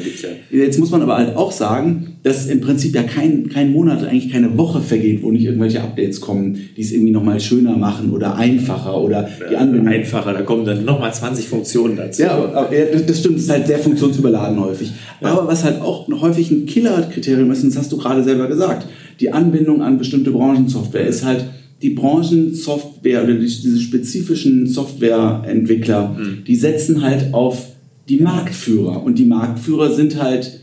Jetzt 0.51 0.79
muss 0.79 0.91
man 0.91 1.03
aber 1.03 1.19
halt 1.19 1.37
auch 1.37 1.53
sagen, 1.53 2.17
dass 2.23 2.47
im 2.47 2.63
Prinzip 2.63 2.95
ja 2.95 3.03
kein, 3.03 3.51
kein 3.51 3.71
Monat, 3.71 4.03
eigentlich 4.03 4.33
keine 4.33 4.57
Woche 4.57 4.81
vergeht, 4.81 5.23
wo 5.23 5.31
nicht 5.31 5.45
irgendwelche 5.45 5.83
Updates 5.83 6.23
kommen, 6.23 6.59
die 6.77 6.81
es 6.81 6.91
irgendwie 6.91 7.13
nochmal 7.13 7.39
schöner 7.39 7.77
machen 7.77 8.11
oder 8.13 8.37
einfacher 8.37 8.99
oder 8.99 9.29
die 9.49 9.53
ja, 9.53 9.61
Anwendung. 9.61 9.89
Einfacher, 9.89 10.33
da 10.33 10.41
kommen 10.41 10.65
dann 10.65 10.87
nochmal 10.87 11.13
20 11.13 11.47
Funktionen 11.47 11.97
dazu. 11.97 12.23
Ja, 12.23 12.31
aber, 12.31 12.71
das 13.07 13.21
stimmt, 13.21 13.37
es 13.37 13.43
ist 13.43 13.51
halt 13.51 13.67
sehr 13.67 13.79
funktionsüberladen 13.79 14.59
häufig. 14.59 14.91
Ja. 15.21 15.33
Aber 15.33 15.49
was 15.49 15.65
halt 15.65 15.83
auch 15.83 16.09
häufig 16.09 16.51
ein 16.51 16.65
Killer-Kriterium 16.65 17.51
ist, 17.51 17.63
und 17.63 17.75
das 17.75 17.79
hast 17.79 17.93
du 17.93 17.99
gerade 17.99 18.25
selber 18.25 18.49
gesagt, 18.49 18.87
die 19.21 19.33
Anbindung 19.33 19.83
an 19.83 19.99
bestimmte 19.99 20.31
Branchensoftware 20.31 21.07
ist 21.07 21.25
halt, 21.25 21.45
die 21.83 21.91
Branchensoftware 21.91 23.25
oder 23.25 23.35
diese 23.35 23.79
spezifischen 23.79 24.67
Softwareentwickler, 24.67 26.17
mhm. 26.19 26.45
die 26.47 26.57
setzen 26.57 27.03
halt 27.03 27.35
auf 27.35 27.67
die 28.09 28.19
Marktführer. 28.19 29.03
Und 29.03 29.19
die 29.19 29.27
Marktführer 29.27 29.93
sind 29.93 30.21
halt. 30.21 30.61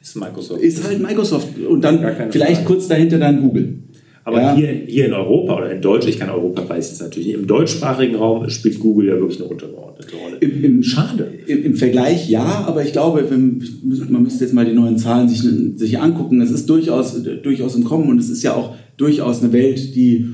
Ist 0.00 0.16
Microsoft. 0.16 0.60
Ist 0.62 0.84
halt 0.84 1.00
Microsoft. 1.00 1.48
Und 1.68 1.82
dann 1.82 1.98
vielleicht 2.30 2.62
Frage. 2.62 2.66
kurz 2.66 2.88
dahinter 2.88 3.18
dann 3.18 3.40
Google. 3.40 3.78
Aber 4.24 4.40
ja. 4.40 4.54
hier, 4.54 4.68
hier 4.86 5.06
in 5.06 5.12
Europa 5.12 5.56
oder 5.56 5.72
in 5.72 5.80
Deutsch, 5.80 6.06
ich 6.06 6.18
kann 6.18 6.30
Europa 6.30 6.68
weiß 6.68 6.92
es 6.92 7.00
natürlich 7.00 7.28
nicht, 7.28 7.38
im 7.38 7.46
deutschsprachigen 7.46 8.14
Raum 8.14 8.48
spielt 8.50 8.78
Google 8.78 9.08
ja 9.08 9.18
wirklich 9.18 9.40
eine 9.40 9.48
untergeordnete 9.48 10.14
Rolle. 10.16 10.36
Im, 10.38 10.62
im 10.62 10.82
Schade. 10.84 11.28
Im, 11.46 11.64
Im, 11.64 11.74
Vergleich 11.74 12.30
ja, 12.30 12.64
aber 12.66 12.84
ich 12.84 12.92
glaube, 12.92 13.26
man 13.28 14.22
müsste 14.22 14.44
jetzt 14.44 14.54
mal 14.54 14.64
die 14.64 14.74
neuen 14.74 14.96
Zahlen 14.96 15.28
sich, 15.28 15.42
sich 15.76 15.98
angucken. 15.98 16.40
Es 16.40 16.52
ist 16.52 16.70
durchaus, 16.70 17.20
durchaus 17.42 17.74
im 17.74 17.82
Kommen 17.82 18.08
und 18.08 18.20
es 18.20 18.30
ist 18.30 18.44
ja 18.44 18.54
auch 18.54 18.76
durchaus 18.96 19.42
eine 19.42 19.52
Welt, 19.52 19.94
die, 19.94 20.26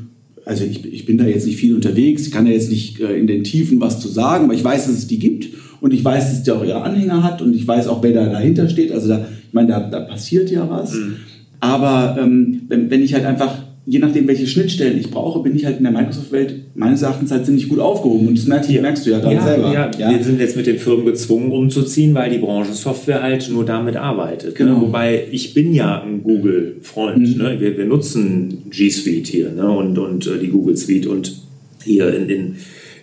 also 0.44 0.64
ich, 0.64 0.84
ich 0.84 1.06
bin 1.06 1.18
da 1.18 1.24
jetzt 1.24 1.46
nicht 1.46 1.56
viel 1.56 1.74
unterwegs, 1.74 2.26
ich 2.26 2.32
kann 2.32 2.46
da 2.46 2.50
jetzt 2.50 2.70
nicht 2.70 3.00
äh, 3.00 3.16
in 3.16 3.26
den 3.26 3.44
Tiefen 3.44 3.80
was 3.80 4.00
zu 4.00 4.08
sagen, 4.08 4.44
aber 4.44 4.54
ich 4.54 4.64
weiß, 4.64 4.86
dass 4.86 4.96
es 4.96 5.06
die 5.06 5.18
gibt 5.18 5.48
und 5.80 5.92
ich 5.92 6.04
weiß, 6.04 6.30
dass 6.30 6.42
die 6.42 6.50
auch 6.50 6.64
ihre 6.64 6.82
Anhänger 6.82 7.22
hat 7.22 7.42
und 7.42 7.54
ich 7.54 7.66
weiß 7.66 7.86
auch, 7.88 8.02
wer 8.02 8.12
da 8.12 8.26
dahinter 8.26 8.68
steht. 8.68 8.92
Also 8.92 9.08
da, 9.08 9.26
ich 9.46 9.54
meine, 9.54 9.68
da, 9.68 9.80
da 9.80 10.00
passiert 10.00 10.50
ja 10.50 10.68
was. 10.68 10.94
Mhm. 10.94 11.16
Aber 11.60 12.16
ähm, 12.20 12.62
wenn, 12.68 12.90
wenn 12.90 13.02
ich 13.02 13.14
halt 13.14 13.24
einfach 13.24 13.67
je 13.88 14.00
nachdem, 14.00 14.28
welche 14.28 14.46
Schnittstellen 14.46 14.98
ich 14.98 15.10
brauche, 15.10 15.42
bin 15.42 15.56
ich 15.56 15.64
halt 15.64 15.78
in 15.78 15.84
der 15.84 15.92
Microsoft-Welt 15.92 16.54
meines 16.74 17.00
Erachtens 17.00 17.30
halt 17.30 17.46
ziemlich 17.46 17.70
gut 17.70 17.78
aufgehoben. 17.78 18.28
Und 18.28 18.36
das 18.36 18.46
merkst, 18.46 18.70
ja. 18.70 18.82
merkst 18.82 19.06
du 19.06 19.10
ja 19.10 19.18
dann 19.18 19.32
ja, 19.32 19.42
selber. 19.42 19.72
Ja. 19.72 19.90
ja, 19.98 20.10
wir 20.10 20.22
sind 20.22 20.38
jetzt 20.40 20.58
mit 20.58 20.66
den 20.66 20.78
Firmen 20.78 21.06
gezwungen, 21.06 21.50
umzuziehen, 21.50 22.14
weil 22.14 22.30
die 22.30 22.36
Branchensoftware 22.36 23.22
halt 23.22 23.48
nur 23.50 23.64
damit 23.64 23.96
arbeitet. 23.96 24.50
Ne? 24.50 24.66
Genau. 24.66 24.82
Wobei 24.82 25.24
ich 25.30 25.54
bin 25.54 25.72
ja 25.72 26.02
ein 26.02 26.22
Google-Freund. 26.22 27.36
Mhm. 27.36 27.42
Ne? 27.42 27.56
Wir, 27.60 27.78
wir, 27.78 27.86
nutzen 27.86 28.64
G 28.70 28.90
Suite 28.90 29.26
hier 29.26 29.52
ne? 29.52 29.70
und, 29.70 29.96
und 29.96 30.26
äh, 30.26 30.38
die 30.38 30.48
Google 30.48 30.76
Suite 30.76 31.06
und 31.06 31.34
hier 31.82 32.14
in, 32.14 32.28
in 32.28 32.54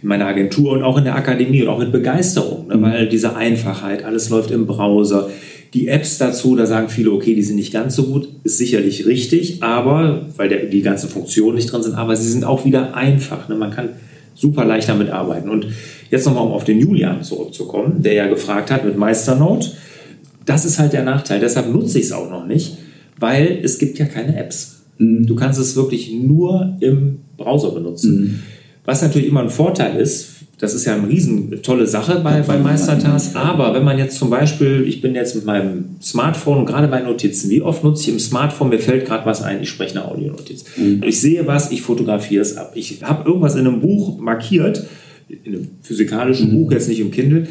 meiner 0.03 0.27
Agentur 0.27 0.73
und 0.73 0.83
auch 0.83 0.99
in 0.99 1.05
der 1.05 1.15
Akademie 1.15 1.63
und 1.63 1.69
auch 1.69 1.79
mit 1.79 1.91
Begeisterung, 1.91 2.67
ne? 2.67 2.77
Mhm. 2.77 2.81
weil 2.83 3.09
diese 3.09 3.35
Einfachheit, 3.35 4.05
alles 4.05 4.29
läuft 4.29 4.51
im 4.51 4.67
Browser. 4.67 5.31
Die 5.75 5.89
Apps 5.89 6.17
dazu, 6.17 6.55
da 6.55 6.65
sagen 6.65 6.87
viele, 6.87 7.11
okay, 7.11 7.35
die 7.35 7.43
sind 7.43 7.57
nicht 7.57 7.73
ganz 7.73 7.97
so 7.97 8.03
gut, 8.05 8.29
ist 8.43 8.57
sicherlich 8.57 9.05
richtig, 9.05 9.61
aber, 9.61 10.29
weil 10.37 10.47
der, 10.47 10.67
die 10.67 10.81
ganzen 10.81 11.09
Funktionen 11.09 11.55
nicht 11.55 11.69
drin 11.69 11.83
sind, 11.83 11.95
aber 11.95 12.15
sie 12.15 12.31
sind 12.31 12.45
auch 12.45 12.63
wieder 12.63 12.95
einfach. 12.95 13.49
Ne? 13.49 13.55
Man 13.55 13.71
kann 13.71 13.89
super 14.35 14.63
leicht 14.63 14.87
damit 14.87 15.09
arbeiten. 15.09 15.49
Und 15.49 15.67
jetzt 16.09 16.25
nochmal, 16.25 16.45
um 16.45 16.53
auf 16.53 16.63
den 16.63 16.79
Julian 16.79 17.23
zurückzukommen, 17.23 18.01
der 18.01 18.13
ja 18.13 18.27
gefragt 18.27 18.71
hat 18.71 18.85
mit 18.85 18.97
Meisternote. 18.97 19.71
Das 20.45 20.63
ist 20.63 20.79
halt 20.79 20.93
der 20.93 21.03
Nachteil. 21.03 21.41
Deshalb 21.41 21.69
nutze 21.69 21.99
ich 21.99 22.05
es 22.05 22.11
auch 22.13 22.29
noch 22.29 22.47
nicht, 22.47 22.77
weil 23.19 23.59
es 23.61 23.77
gibt 23.77 23.99
ja 23.99 24.05
keine 24.05 24.37
Apps. 24.37 24.83
Mhm. 24.97 25.27
Du 25.27 25.35
kannst 25.35 25.59
es 25.59 25.75
wirklich 25.75 26.09
nur 26.09 26.77
im 26.79 27.17
Browser 27.35 27.71
benutzen. 27.71 28.21
Mhm. 28.21 28.39
Was 28.85 29.01
natürlich 29.01 29.27
immer 29.27 29.41
ein 29.41 29.49
Vorteil 29.49 29.99
ist, 29.99 30.34
das 30.59 30.73
ist 30.73 30.85
ja 30.85 30.95
eine 30.95 31.07
riesen 31.07 31.61
tolle 31.61 31.85
Sache 31.85 32.21
bei, 32.23 32.41
bei 32.41 32.57
Meistertask. 32.57 33.35
Aber 33.35 33.73
wenn 33.73 33.83
man 33.83 33.97
jetzt 33.97 34.17
zum 34.17 34.29
Beispiel, 34.29 34.85
ich 34.87 35.01
bin 35.01 35.13
jetzt 35.13 35.35
mit 35.35 35.45
meinem 35.45 35.97
Smartphone 36.01 36.59
und 36.59 36.65
gerade 36.65 36.87
bei 36.87 37.01
Notizen, 37.01 37.49
wie 37.49 37.61
oft 37.61 37.83
nutze 37.83 38.03
ich 38.03 38.09
im 38.09 38.19
Smartphone, 38.19 38.69
mir 38.69 38.79
fällt 38.79 39.05
gerade 39.05 39.25
was 39.25 39.41
ein, 39.41 39.61
ich 39.61 39.69
spreche 39.69 39.99
eine 39.99 40.09
Audionotiz. 40.09 40.65
Mhm. 40.77 41.01
Ich 41.05 41.19
sehe 41.19 41.45
was, 41.45 41.71
ich 41.71 41.81
fotografiere 41.81 42.41
es 42.41 42.55
ab. 42.55 42.71
Ich 42.75 43.03
habe 43.03 43.27
irgendwas 43.27 43.55
in 43.55 43.67
einem 43.67 43.81
Buch 43.81 44.17
markiert, 44.19 44.85
in 45.27 45.53
einem 45.53 45.67
physikalischen 45.81 46.51
mhm. 46.51 46.63
Buch, 46.63 46.71
jetzt 46.71 46.87
nicht 46.87 47.01
im 47.01 47.11
Kindle, 47.11 47.47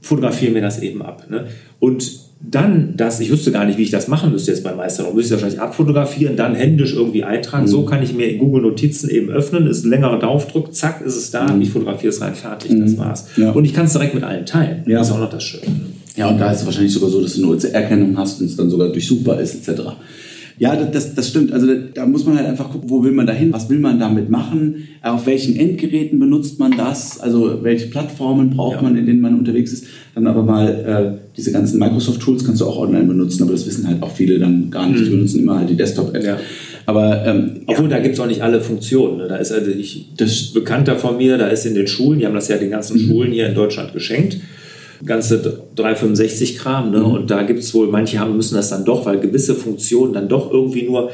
fotografiere 0.00 0.52
mir 0.52 0.62
das 0.62 0.80
eben 0.80 1.02
ab. 1.02 1.26
Ne? 1.28 1.48
Und 1.80 2.27
Dann 2.40 2.94
das, 2.96 3.18
ich 3.18 3.30
wüsste 3.30 3.50
gar 3.50 3.64
nicht, 3.64 3.78
wie 3.78 3.82
ich 3.82 3.90
das 3.90 4.06
machen 4.06 4.30
müsste 4.30 4.52
jetzt 4.52 4.62
beim 4.62 4.76
Meisterloch. 4.76 5.12
Müsste 5.12 5.34
ich 5.34 5.40
wahrscheinlich 5.40 5.60
abfotografieren, 5.60 6.36
dann 6.36 6.54
händisch 6.54 6.94
irgendwie 6.94 7.24
eintragen. 7.24 7.64
Mhm. 7.64 7.68
So 7.68 7.84
kann 7.84 8.02
ich 8.02 8.14
mir 8.14 8.36
Google 8.38 8.62
Notizen 8.62 9.10
eben 9.10 9.28
öffnen, 9.28 9.66
ist 9.66 9.84
ein 9.84 9.90
längerer 9.90 10.18
Daumen, 10.18 10.44
zack, 10.70 11.00
ist 11.04 11.16
es 11.16 11.30
da, 11.30 11.52
mhm. 11.52 11.62
ich 11.62 11.70
fotografiere 11.70 12.10
es 12.10 12.20
rein, 12.20 12.34
fertig, 12.34 12.70
mhm. 12.70 12.82
das 12.82 12.96
war's. 12.96 13.26
Ja. 13.36 13.50
Und 13.50 13.64
ich 13.64 13.74
kann 13.74 13.86
es 13.86 13.92
direkt 13.92 14.14
mit 14.14 14.22
allen 14.22 14.46
teilen. 14.46 14.84
Ja. 14.86 14.98
Das 14.98 15.08
ist 15.08 15.14
auch 15.14 15.18
noch 15.18 15.30
das 15.30 15.42
Schöne. 15.42 15.64
Ja, 16.16 16.28
und 16.28 16.38
da 16.38 16.50
ist 16.50 16.60
es 16.60 16.66
wahrscheinlich 16.66 16.92
sogar 16.92 17.10
so, 17.10 17.20
dass 17.20 17.34
du 17.34 17.44
eine 17.44 17.52
OCR-Erkennung 17.52 18.16
hast 18.16 18.40
und 18.40 18.46
es 18.46 18.56
dann 18.56 18.70
sogar 18.70 18.88
durchsuchbar 18.88 19.40
ist, 19.40 19.68
etc. 19.68 19.82
Ja, 20.58 20.74
das, 20.74 21.14
das 21.14 21.28
stimmt. 21.28 21.52
Also 21.52 21.68
da 21.94 22.04
muss 22.04 22.26
man 22.26 22.36
halt 22.36 22.46
einfach 22.46 22.70
gucken, 22.70 22.90
wo 22.90 23.04
will 23.04 23.12
man 23.12 23.26
da 23.26 23.32
hin, 23.32 23.52
was 23.52 23.70
will 23.70 23.78
man 23.78 24.00
damit 24.00 24.28
machen, 24.28 24.88
auf 25.02 25.26
welchen 25.26 25.56
Endgeräten 25.56 26.18
benutzt 26.18 26.58
man 26.58 26.76
das, 26.76 27.20
also 27.20 27.62
welche 27.62 27.86
Plattformen 27.86 28.50
braucht 28.50 28.76
ja. 28.76 28.82
man, 28.82 28.96
in 28.96 29.06
denen 29.06 29.20
man 29.20 29.38
unterwegs 29.38 29.72
ist. 29.72 29.86
Dann 30.14 30.26
aber 30.26 30.42
mal 30.42 30.68
äh, 30.68 31.28
diese 31.36 31.52
ganzen 31.52 31.78
Microsoft-Tools 31.78 32.44
kannst 32.44 32.60
du 32.60 32.66
auch 32.66 32.78
online 32.78 33.04
benutzen, 33.04 33.44
aber 33.44 33.52
das 33.52 33.66
wissen 33.66 33.86
halt 33.86 34.02
auch 34.02 34.10
viele 34.10 34.38
dann 34.40 34.70
gar 34.70 34.88
nicht. 34.88 35.00
Mhm. 35.00 35.04
Die 35.04 35.10
benutzen 35.10 35.40
immer 35.40 35.58
halt 35.58 35.70
die 35.70 35.76
Desktop-App. 35.76 36.24
Ja. 36.24 36.38
Aber 36.86 37.24
ähm, 37.24 37.60
obwohl 37.66 37.88
ja. 37.88 37.96
da 37.96 38.02
gibt 38.02 38.14
es 38.14 38.20
auch 38.20 38.26
nicht 38.26 38.42
alle 38.42 38.60
Funktionen. 38.60 39.18
Ne? 39.18 39.28
Da 39.28 39.36
ist 39.36 39.52
also 39.52 39.70
ich 39.70 40.08
das 40.16 40.52
Bekannter 40.52 40.96
von 40.96 41.18
mir, 41.18 41.38
da 41.38 41.46
ist 41.48 41.66
in 41.66 41.74
den 41.74 41.86
Schulen, 41.86 42.18
die 42.18 42.26
haben 42.26 42.34
das 42.34 42.48
ja 42.48 42.56
den 42.56 42.70
ganzen 42.70 43.00
mhm. 43.00 43.06
Schulen 43.06 43.32
hier 43.32 43.48
in 43.48 43.54
Deutschland 43.54 43.92
geschenkt 43.92 44.38
ganze 45.04 45.62
365 45.76 46.58
Kram. 46.58 46.90
Ne? 46.90 47.00
Mhm. 47.00 47.04
Und 47.06 47.30
da 47.30 47.42
gibt 47.42 47.60
es 47.60 47.74
wohl, 47.74 47.88
manche 47.88 48.18
haben, 48.18 48.36
müssen 48.36 48.54
das 48.54 48.70
dann 48.70 48.84
doch, 48.84 49.06
weil 49.06 49.18
gewisse 49.18 49.54
Funktionen 49.54 50.12
dann 50.12 50.28
doch 50.28 50.50
irgendwie 50.50 50.82
nur, 50.82 51.10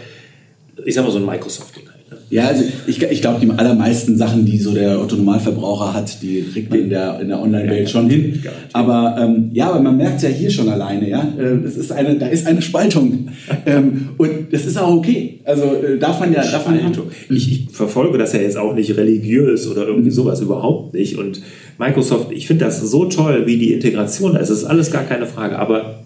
ich 0.85 0.95
sag 0.95 1.05
mal, 1.05 1.11
so 1.11 1.19
ein 1.19 1.27
Microsoft-Ding 1.27 1.85
halt. 1.89 2.11
Ne? 2.11 2.19
Ja, 2.31 2.49
also 2.49 2.65
ich, 2.87 3.03
ich 3.03 3.21
glaube, 3.21 3.45
die 3.45 3.51
allermeisten 3.51 4.17
Sachen, 4.17 4.47
die 4.47 4.59
so 4.59 4.73
der 4.73 4.99
Autonomalverbraucher 4.99 5.93
hat, 5.93 6.23
die 6.23 6.43
kriegt 6.43 6.71
man 6.71 6.81
in 6.81 6.91
der, 6.91 7.21
in 7.21 7.29
der 7.29 7.41
Online-Welt 7.41 7.81
ja, 7.81 7.87
schon 7.87 8.09
hin. 8.09 8.43
Aber 8.73 9.17
ähm, 9.21 9.51
ja, 9.53 9.71
aber 9.71 9.81
man 9.81 9.97
merkt 9.97 10.17
es 10.17 10.23
ja 10.23 10.29
hier 10.31 10.51
schon 10.51 10.69
alleine, 10.69 11.09
ja. 11.09 11.21
Äh, 11.39 11.63
das 11.63 11.77
ist 11.77 11.93
eine, 11.93 12.17
da 12.17 12.27
ist 12.27 12.47
eine 12.47 12.63
Spaltung. 12.63 13.29
ähm, 13.67 14.11
und 14.17 14.53
das 14.53 14.65
ist 14.65 14.79
auch 14.79 14.97
okay. 14.97 15.41
Also 15.45 15.65
äh, 15.65 15.99
darf 15.99 16.21
man 16.21 16.33
ja. 16.33 16.43
Darf 16.43 16.67
man 16.67 16.81
ich, 17.29 17.53
ich 17.53 17.69
verfolge 17.71 18.19
das 18.19 18.33
ja 18.33 18.41
jetzt 18.41 18.57
auch 18.57 18.75
nicht 18.75 18.97
religiös 18.97 19.69
oder 19.69 19.87
irgendwie 19.87 20.11
mhm. 20.11 20.15
sowas 20.15 20.41
überhaupt 20.41 20.95
nicht. 20.95 21.19
Und 21.19 21.41
Microsoft, 21.79 22.31
ich 22.33 22.47
finde 22.47 22.65
das 22.65 22.81
so 22.81 23.07
toll, 23.07 23.47
wie 23.47 23.59
die 23.59 23.73
Integration 23.73 24.37
ist. 24.37 24.51
Das 24.51 24.59
ist 24.59 24.65
alles 24.65 24.91
gar 24.91 25.05
keine 25.05 25.27
Frage, 25.27 25.59
aber 25.59 26.05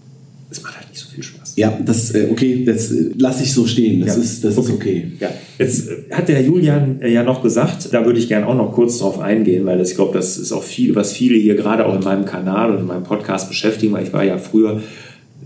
es 0.51 0.63
macht 0.63 0.77
halt 0.79 0.89
nicht 0.91 1.01
so 1.01 1.09
viel 1.11 1.23
Spaß. 1.23 1.55
Ja, 1.57 1.79
das, 1.85 2.15
äh, 2.15 2.29
okay, 2.31 2.65
das 2.65 2.91
äh, 2.91 3.11
lasse 3.19 3.43
ich 3.43 3.53
so 3.53 3.67
stehen. 3.67 4.01
Das, 4.01 4.17
ja. 4.17 4.23
ist, 4.23 4.45
das 4.45 4.57
okay. 4.57 4.69
ist 4.69 4.75
okay. 4.75 5.13
Ja. 5.21 5.31
Jetzt 5.59 5.89
äh, 5.89 6.15
hat 6.15 6.29
der 6.29 6.43
Julian 6.43 7.01
ja 7.07 7.23
noch 7.23 7.43
gesagt, 7.43 7.93
da 7.93 8.07
würde 8.07 8.19
ich 8.19 8.29
gerne 8.29 8.47
auch 8.47 8.55
noch 8.55 8.73
kurz 8.73 8.99
drauf 8.99 9.21
eingehen, 9.21 9.67
weil 9.67 9.79
das, 9.79 9.91
ich 9.91 9.97
glaube, 9.97 10.17
das 10.17 10.39
ist 10.39 10.53
auch 10.53 10.63
viel, 10.63 10.95
was 10.95 11.13
viele 11.13 11.37
hier 11.37 11.55
gerade 11.55 11.85
auch 11.85 11.95
in 11.95 12.03
meinem 12.03 12.25
Kanal 12.25 12.71
und 12.71 12.79
in 12.79 12.87
meinem 12.87 13.05
Podcast 13.05 13.49
beschäftigen, 13.49 13.93
weil 13.93 14.05
ich 14.05 14.13
war 14.13 14.25
ja 14.25 14.39
früher 14.39 14.81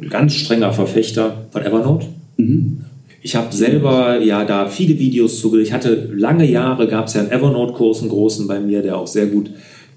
ein 0.01 0.09
ganz 0.09 0.35
strenger 0.35 0.73
Verfechter 0.73 1.47
von 1.51 1.63
Evernote. 1.63 2.07
Mhm. 2.37 2.83
Ich 3.25 3.37
habe 3.37 3.55
selber 3.55 4.21
ja 4.21 4.45
da 4.45 4.67
viele 4.67 4.99
Videos 4.99 5.41
zugehört. 5.41 5.67
Ich 5.67 5.73
hatte 5.73 6.11
lange 6.13 6.45
Jahre, 6.45 6.89
gab 6.89 7.07
es 7.07 7.15
ja 7.15 7.21
einen 7.21 7.31
Evernote-Kurs, 7.31 8.01
einen 8.01 8.11
großen 8.11 8.49
bei 8.49 8.59
mir, 8.59 8.83
der 8.83 8.99
auch 8.99 9.07
sehr 9.07 9.27
gut 9.27 9.51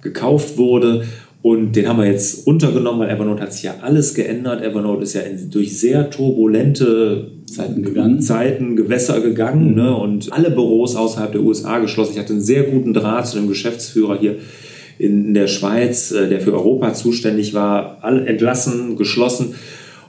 gekauft 0.06 0.58
wurde. 0.58 1.04
Und 1.42 1.76
den 1.76 1.88
haben 1.88 2.00
wir 2.00 2.08
jetzt 2.08 2.48
untergenommen, 2.48 3.02
weil 3.02 3.10
Evernote 3.10 3.42
hat 3.42 3.54
sich 3.54 3.64
ja 3.64 3.76
alles 3.82 4.16
geändert. 4.16 4.64
Evernote 4.64 5.04
ist 5.04 5.14
ja 5.14 5.22
in, 5.22 5.52
durch 5.52 5.78
sehr 5.78 6.10
turbulente 6.10 7.32
Zeiten, 7.46 7.84
gegangen. 7.84 8.22
Zeiten 8.22 8.76
Gewässer 8.76 9.20
gegangen 9.20 9.72
mhm. 9.72 9.76
ne? 9.76 9.96
und 9.96 10.34
alle 10.34 10.50
Büros 10.50 10.96
außerhalb 10.96 11.34
der 11.34 11.42
USA 11.42 11.80
geschlossen. 11.80 12.14
Ich 12.14 12.20
hatte 12.20 12.34
einen 12.34 12.42
sehr 12.42 12.64
guten 12.64 12.94
Draht 12.94 13.28
zu 13.28 13.38
dem 13.38 13.48
Geschäftsführer 13.48 14.18
hier 14.20 14.38
in, 14.98 15.28
in 15.28 15.34
der 15.34 15.48
Schweiz, 15.48 16.12
äh, 16.12 16.28
der 16.30 16.42
für 16.42 16.54
Europa 16.54 16.94
zuständig 16.94 17.54
war, 17.54 18.00
alle 18.02 18.26
entlassen, 18.26 18.96
geschlossen. 18.96 19.54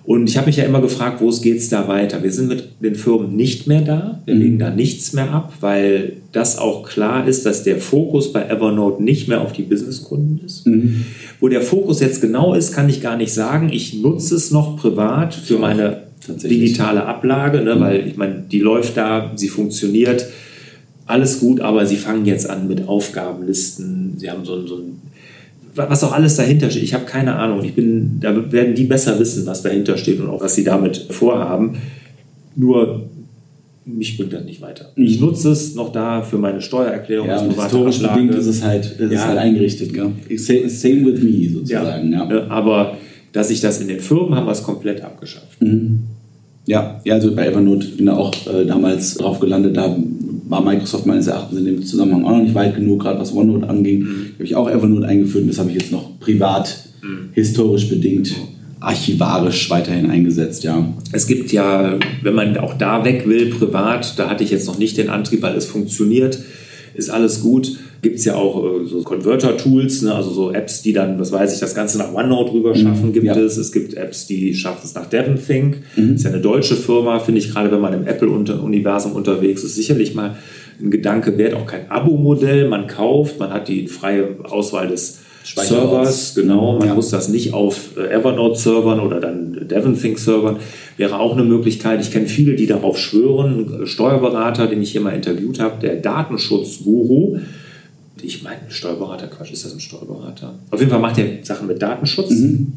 Und 0.06 0.28
ich 0.28 0.36
habe 0.36 0.46
mich 0.46 0.56
ja 0.56 0.64
immer 0.64 0.80
gefragt, 0.80 1.20
wo 1.20 1.30
geht 1.30 1.58
es 1.58 1.68
da 1.68 1.88
weiter? 1.88 2.22
Wir 2.22 2.30
sind 2.30 2.48
mit 2.48 2.68
den 2.80 2.94
Firmen 2.94 3.34
nicht 3.34 3.66
mehr 3.66 3.80
da. 3.80 4.22
Wir 4.24 4.36
mhm. 4.36 4.40
legen 4.40 4.58
da 4.60 4.70
nichts 4.70 5.12
mehr 5.12 5.32
ab, 5.32 5.54
weil 5.60 6.18
das 6.30 6.58
auch 6.58 6.88
klar 6.88 7.26
ist, 7.26 7.44
dass 7.44 7.64
der 7.64 7.78
Fokus 7.78 8.32
bei 8.32 8.48
Evernote 8.48 9.02
nicht 9.02 9.26
mehr 9.26 9.40
auf 9.40 9.52
die 9.52 9.62
Businesskunden 9.62 10.40
ist. 10.46 10.64
Mhm. 10.64 11.06
Wo 11.40 11.48
der 11.48 11.60
Fokus 11.60 11.98
jetzt 11.98 12.20
genau 12.20 12.54
ist, 12.54 12.72
kann 12.72 12.88
ich 12.88 13.02
gar 13.02 13.16
nicht 13.16 13.32
sagen. 13.32 13.68
Ich 13.72 13.94
nutze 13.94 14.36
es 14.36 14.52
noch 14.52 14.76
privat 14.76 15.34
für 15.34 15.58
meine 15.58 16.04
digitale 16.28 17.04
Ablage, 17.04 17.62
ne, 17.62 17.74
mhm. 17.74 17.80
weil 17.80 18.06
ich 18.06 18.16
meine, 18.16 18.44
die 18.50 18.60
läuft 18.60 18.96
da, 18.96 19.32
sie 19.34 19.48
funktioniert, 19.48 20.26
alles 21.06 21.40
gut, 21.40 21.60
aber 21.60 21.84
sie 21.84 21.96
fangen 21.96 22.26
jetzt 22.26 22.48
an 22.48 22.68
mit 22.68 22.86
Aufgabenlisten. 22.86 24.14
Sie 24.18 24.30
haben 24.30 24.44
so, 24.44 24.64
so 24.66 24.76
ein 24.76 25.00
was 25.76 26.04
auch 26.04 26.12
alles 26.12 26.36
dahinter 26.36 26.70
steht. 26.70 26.82
Ich 26.82 26.94
habe 26.94 27.04
keine 27.04 27.36
Ahnung. 27.36 27.62
Ich 27.64 27.74
bin, 27.74 28.18
da 28.20 28.52
werden 28.52 28.74
die 28.74 28.84
besser 28.84 29.18
wissen, 29.18 29.46
was 29.46 29.62
dahinter 29.62 29.96
steht 29.98 30.20
und 30.20 30.28
auch 30.28 30.40
was 30.40 30.54
sie 30.54 30.64
damit 30.64 31.06
vorhaben. 31.10 31.76
Nur 32.54 33.08
mich 33.86 34.16
bringt 34.16 34.32
das 34.32 34.44
nicht 34.44 34.60
weiter. 34.60 34.90
Mhm. 34.96 35.04
Ich 35.04 35.20
nutze 35.20 35.50
es 35.50 35.74
noch 35.74 35.92
da 35.92 36.22
für 36.22 36.38
meine 36.38 36.60
Steuererklärung. 36.60 37.28
Ja, 37.28 37.40
und 37.40 37.54
historisch 37.54 38.00
bedingt 38.00 38.34
ist 38.34 38.46
es 38.46 38.62
halt, 38.62 38.98
ist 38.98 39.12
ja. 39.12 39.26
halt 39.26 39.38
eingerichtet. 39.38 39.94
Gell? 39.94 40.12
Same 40.38 41.06
with 41.06 41.22
me 41.22 41.48
sozusagen. 41.48 42.12
Ja. 42.12 42.28
ja. 42.28 42.46
Aber 42.48 42.96
dass 43.32 43.50
ich 43.50 43.60
das 43.60 43.80
in 43.80 43.88
den 43.88 44.00
Firmen 44.00 44.34
haben 44.34 44.46
wir 44.46 44.52
es 44.52 44.62
komplett 44.62 45.02
abgeschafft. 45.02 45.60
Mhm. 45.60 46.00
Ja, 46.66 47.00
ja, 47.04 47.14
also 47.14 47.32
bei 47.32 47.46
Evernote 47.46 47.86
bin 47.88 48.06
ich 48.06 48.10
auch 48.10 48.34
äh, 48.48 48.66
damals 48.66 49.14
drauf 49.14 49.38
gelandet. 49.38 49.76
Da 49.76 49.96
war 50.48 50.62
Microsoft 50.62 51.06
meines 51.06 51.26
Erachtens 51.26 51.58
in 51.58 51.64
dem 51.64 51.84
Zusammenhang 51.84 52.24
auch 52.24 52.30
noch 52.30 52.42
nicht 52.42 52.54
weit 52.54 52.74
genug, 52.74 53.02
gerade 53.02 53.18
was 53.18 53.34
OneNote 53.34 53.68
anging. 53.68 54.00
Mhm. 54.00 54.30
habe 54.34 54.44
ich 54.44 54.54
auch 54.54 54.70
Evernote 54.70 55.06
eingeführt 55.06 55.42
und 55.42 55.48
das 55.48 55.58
habe 55.58 55.70
ich 55.70 55.76
jetzt 55.76 55.92
noch 55.92 56.18
privat, 56.20 56.88
mhm. 57.02 57.30
historisch 57.32 57.88
bedingt, 57.88 58.34
archivarisch 58.80 59.68
weiterhin 59.70 60.10
eingesetzt, 60.10 60.62
ja. 60.64 60.92
Es 61.12 61.26
gibt 61.26 61.50
ja, 61.52 61.98
wenn 62.22 62.34
man 62.34 62.56
auch 62.58 62.74
da 62.74 63.04
weg 63.04 63.26
will, 63.26 63.50
privat, 63.50 64.18
da 64.18 64.30
hatte 64.30 64.44
ich 64.44 64.50
jetzt 64.50 64.66
noch 64.66 64.78
nicht 64.78 64.96
den 64.96 65.10
Antrieb, 65.10 65.42
weil 65.42 65.56
es 65.56 65.66
funktioniert, 65.66 66.38
ist 66.94 67.10
alles 67.10 67.42
gut. 67.42 67.78
Gibt 68.06 68.20
es 68.20 68.24
ja 68.24 68.36
auch 68.36 68.62
äh, 68.62 68.86
so 68.86 69.02
Converter-Tools, 69.02 70.02
ne? 70.02 70.14
also 70.14 70.30
so 70.30 70.52
Apps, 70.52 70.80
die 70.80 70.92
dann, 70.92 71.18
was 71.18 71.32
weiß 71.32 71.52
ich, 71.52 71.58
das 71.58 71.74
Ganze 71.74 71.98
nach 71.98 72.14
OneNote 72.14 72.52
rüber 72.52 72.70
mhm. 72.70 72.78
schaffen, 72.78 73.12
gibt 73.12 73.26
ja. 73.26 73.34
es. 73.34 73.56
Es 73.56 73.72
gibt 73.72 73.94
Apps, 73.94 74.28
die 74.28 74.54
schaffen 74.54 74.82
es 74.84 74.94
nach 74.94 75.06
DevonThink. 75.06 75.78
Mhm. 75.96 76.12
Das 76.12 76.20
ist 76.20 76.22
ja 76.22 76.30
eine 76.30 76.40
deutsche 76.40 76.76
Firma, 76.76 77.18
finde 77.18 77.40
ich, 77.40 77.50
gerade 77.50 77.72
wenn 77.72 77.80
man 77.80 77.94
im 77.94 78.06
Apple-Universum 78.06 79.10
unterwegs 79.10 79.64
ist, 79.64 79.74
sicherlich 79.74 80.14
mal 80.14 80.36
ein 80.80 80.92
Gedanke 80.92 81.36
wert. 81.36 81.54
Auch 81.54 81.66
kein 81.66 81.90
Abo-Modell, 81.90 82.68
man 82.68 82.86
kauft, 82.86 83.40
man 83.40 83.50
hat 83.50 83.66
die 83.66 83.88
freie 83.88 84.36
Auswahl 84.44 84.86
des 84.86 85.18
Servers, 85.42 86.36
genau. 86.36 86.78
Man 86.78 86.86
ja. 86.86 86.94
muss 86.94 87.10
das 87.10 87.28
nicht 87.28 87.54
auf 87.54 87.96
äh, 87.96 88.14
Evernote-Servern 88.14 89.00
oder 89.00 89.18
dann 89.18 89.66
DevonThink-Servern. 89.66 90.58
Wäre 90.96 91.18
auch 91.18 91.32
eine 91.32 91.42
Möglichkeit. 91.42 92.00
Ich 92.00 92.12
kenne 92.12 92.26
viele, 92.26 92.54
die 92.54 92.68
darauf 92.68 92.98
schwören. 92.98 93.84
Steuerberater, 93.84 94.68
den 94.68 94.80
ich 94.80 94.92
hier 94.92 95.00
mal 95.00 95.10
interviewt 95.10 95.58
habe, 95.58 95.80
der 95.80 95.96
Datenschutzguru. 95.96 97.38
Ich 98.22 98.42
meine, 98.42 98.60
Steuerberater, 98.68 99.26
Quatsch, 99.26 99.52
ist 99.52 99.64
das 99.64 99.74
ein 99.74 99.80
Steuerberater? 99.80 100.54
Auf 100.70 100.80
jeden 100.80 100.90
Fall 100.90 101.00
macht 101.00 101.18
er 101.18 101.44
Sachen 101.44 101.66
mit 101.66 101.82
Datenschutz. 101.82 102.30
Mhm. 102.30 102.72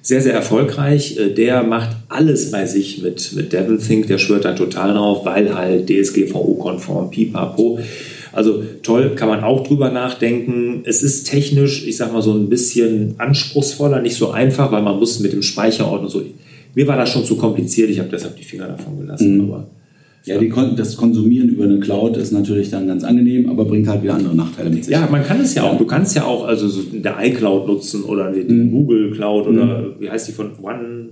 Sehr, 0.00 0.22
sehr 0.22 0.32
erfolgreich. 0.32 1.18
Äh, 1.18 1.34
der 1.34 1.62
macht 1.62 1.96
alles 2.08 2.50
bei 2.50 2.66
sich 2.66 3.02
mit, 3.02 3.32
mit 3.34 3.52
DevonThink. 3.52 4.06
Der 4.06 4.18
schwört 4.18 4.44
da 4.44 4.54
total 4.54 4.94
drauf, 4.94 5.24
weil 5.26 5.54
halt 5.54 5.90
DSGVO-konform, 5.90 7.10
pipapo. 7.10 7.78
Also 8.32 8.62
toll, 8.82 9.14
kann 9.16 9.28
man 9.28 9.42
auch 9.42 9.66
drüber 9.66 9.90
nachdenken. 9.90 10.82
Es 10.84 11.02
ist 11.02 11.24
technisch, 11.24 11.86
ich 11.86 11.96
sag 11.96 12.12
mal, 12.12 12.22
so 12.22 12.32
ein 12.32 12.48
bisschen 12.48 13.14
anspruchsvoller, 13.18 14.00
nicht 14.00 14.16
so 14.16 14.30
einfach, 14.30 14.70
weil 14.70 14.82
man 14.82 14.98
muss 14.98 15.20
mit 15.20 15.32
dem 15.32 15.42
Speicherort 15.42 16.02
und 16.02 16.08
so. 16.08 16.22
Mir 16.74 16.86
war 16.86 16.96
das 16.96 17.10
schon 17.10 17.24
zu 17.24 17.36
kompliziert, 17.36 17.90
ich 17.90 17.98
habe 17.98 18.08
deshalb 18.10 18.36
die 18.36 18.44
Finger 18.44 18.68
davon 18.68 18.98
gelassen. 18.98 19.36
Mhm. 19.36 19.52
Aber 19.52 19.66
ja, 20.24 20.38
die, 20.38 20.52
das 20.76 20.96
Konsumieren 20.96 21.48
über 21.48 21.64
eine 21.64 21.80
Cloud 21.80 22.16
ist 22.16 22.32
natürlich 22.32 22.70
dann 22.70 22.86
ganz 22.86 23.04
angenehm, 23.04 23.48
aber 23.48 23.64
bringt 23.64 23.88
halt 23.88 24.02
wieder 24.02 24.14
andere 24.14 24.36
Nachteile 24.36 24.70
mit 24.70 24.84
sich. 24.84 24.92
Ja, 24.92 25.08
man 25.10 25.24
kann 25.24 25.40
es 25.40 25.54
ja, 25.54 25.64
ja. 25.64 25.70
auch. 25.70 25.78
Du 25.78 25.86
kannst 25.86 26.14
ja 26.16 26.24
auch 26.24 26.46
also 26.46 26.68
so 26.68 26.82
der 26.92 27.16
iCloud 27.20 27.66
nutzen 27.66 28.04
oder 28.04 28.30
die 28.30 28.42
mhm. 28.42 28.70
Google 28.70 29.12
Cloud 29.12 29.46
oder 29.46 29.64
mhm. 29.64 29.94
wie 30.00 30.10
heißt 30.10 30.28
die 30.28 30.32
von 30.32 30.50
One 30.60 31.08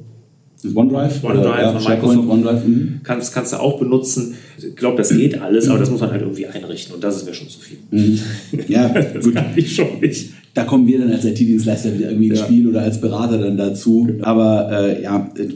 OneDrive? 0.74 1.22
OneDrive 1.22 1.58
ja, 1.60 1.78
von 1.78 1.92
Microsoft. 1.92 2.28
OneDrive, 2.28 2.66
mhm. 2.66 3.00
kannst, 3.02 3.32
kannst 3.32 3.52
du 3.52 3.56
auch 3.58 3.78
benutzen. 3.78 4.34
Ich 4.58 4.74
glaube, 4.74 4.96
das 4.96 5.10
geht 5.10 5.40
alles, 5.40 5.68
aber 5.68 5.78
das 5.78 5.90
muss 5.90 6.00
man 6.00 6.10
halt 6.10 6.22
irgendwie 6.22 6.46
einrichten 6.46 6.94
und 6.94 7.04
das 7.04 7.16
ist 7.16 7.26
mir 7.26 7.34
schon 7.34 7.48
zu 7.48 7.60
viel. 7.60 7.78
Mhm. 7.90 8.18
Ja, 8.68 8.88
das 9.14 9.24
gut. 9.24 9.34
kann 9.34 9.46
ich 9.54 9.74
schon 9.74 10.00
nicht. 10.00 10.30
Da 10.54 10.64
kommen 10.64 10.86
wir 10.86 10.98
dann 10.98 11.12
als 11.12 11.24
IT-Dienstleister 11.24 11.94
wieder 11.96 12.08
irgendwie 12.10 12.28
ins 12.28 12.40
Spiel 12.40 12.66
oder 12.66 12.80
als 12.80 13.00
Berater 13.00 13.38
dann 13.38 13.58
dazu. 13.58 14.08
Aber 14.22 14.70
äh, 14.72 15.02
ja, 15.02 15.30
äh, 15.36 15.48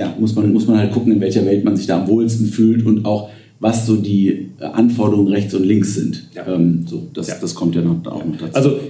ja 0.00 0.14
muss, 0.18 0.34
man, 0.34 0.52
muss 0.52 0.66
man 0.66 0.78
halt 0.78 0.92
gucken, 0.92 1.12
in 1.12 1.20
welcher 1.20 1.44
Welt 1.44 1.64
man 1.64 1.76
sich 1.76 1.86
da 1.86 2.00
am 2.00 2.08
wohlsten 2.08 2.46
fühlt 2.46 2.84
und 2.86 3.04
auch 3.04 3.28
was 3.60 3.86
so 3.86 3.96
die 3.96 4.48
Anforderungen 4.58 5.28
rechts 5.28 5.54
und 5.54 5.64
links 5.64 5.94
sind. 5.94 6.28
Ja. 6.34 6.46
Ähm, 6.46 6.86
so, 6.86 7.08
das, 7.12 7.28
ja. 7.28 7.34
das 7.40 7.54
kommt 7.54 7.74
ja 7.74 7.82
noch, 7.82 8.04
auch 8.06 8.24
noch 8.24 8.36
dazu. 8.38 8.54
Also 8.54 8.80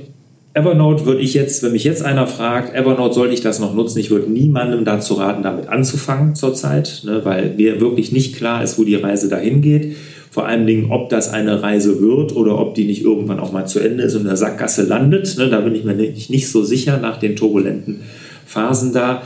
Evernote 0.54 1.06
würde 1.06 1.20
ich 1.20 1.34
jetzt, 1.34 1.62
wenn 1.62 1.72
mich 1.72 1.82
jetzt 1.82 2.02
einer 2.04 2.28
fragt, 2.28 2.74
Evernote 2.74 3.14
soll 3.14 3.32
ich 3.32 3.40
das 3.40 3.58
noch 3.58 3.74
nutzen, 3.74 3.98
ich 3.98 4.10
würde 4.10 4.30
niemandem 4.30 4.84
dazu 4.84 5.14
raten, 5.14 5.42
damit 5.42 5.68
anzufangen 5.68 6.36
zurzeit, 6.36 7.02
ne, 7.04 7.24
weil 7.24 7.54
mir 7.56 7.80
wirklich 7.80 8.12
nicht 8.12 8.36
klar 8.36 8.62
ist, 8.62 8.78
wo 8.78 8.84
die 8.84 8.94
Reise 8.94 9.28
dahin 9.28 9.60
geht. 9.62 9.96
Vor 10.30 10.46
allen 10.46 10.64
Dingen, 10.64 10.92
ob 10.92 11.08
das 11.08 11.32
eine 11.32 11.60
Reise 11.60 12.00
wird 12.00 12.36
oder 12.36 12.56
ob 12.60 12.76
die 12.76 12.84
nicht 12.84 13.02
irgendwann 13.02 13.40
auch 13.40 13.50
mal 13.50 13.66
zu 13.66 13.80
Ende 13.80 14.04
ist 14.04 14.14
und 14.14 14.22
in 14.22 14.28
der 14.28 14.36
Sackgasse 14.36 14.84
landet. 14.84 15.36
Ne, 15.36 15.48
da 15.48 15.60
bin 15.60 15.74
ich 15.74 15.82
mir 15.82 15.94
nicht, 15.94 16.30
nicht 16.30 16.48
so 16.48 16.62
sicher 16.62 16.98
nach 16.98 17.18
den 17.18 17.34
turbulenten 17.34 18.02
Phasen 18.46 18.92
da. 18.92 19.22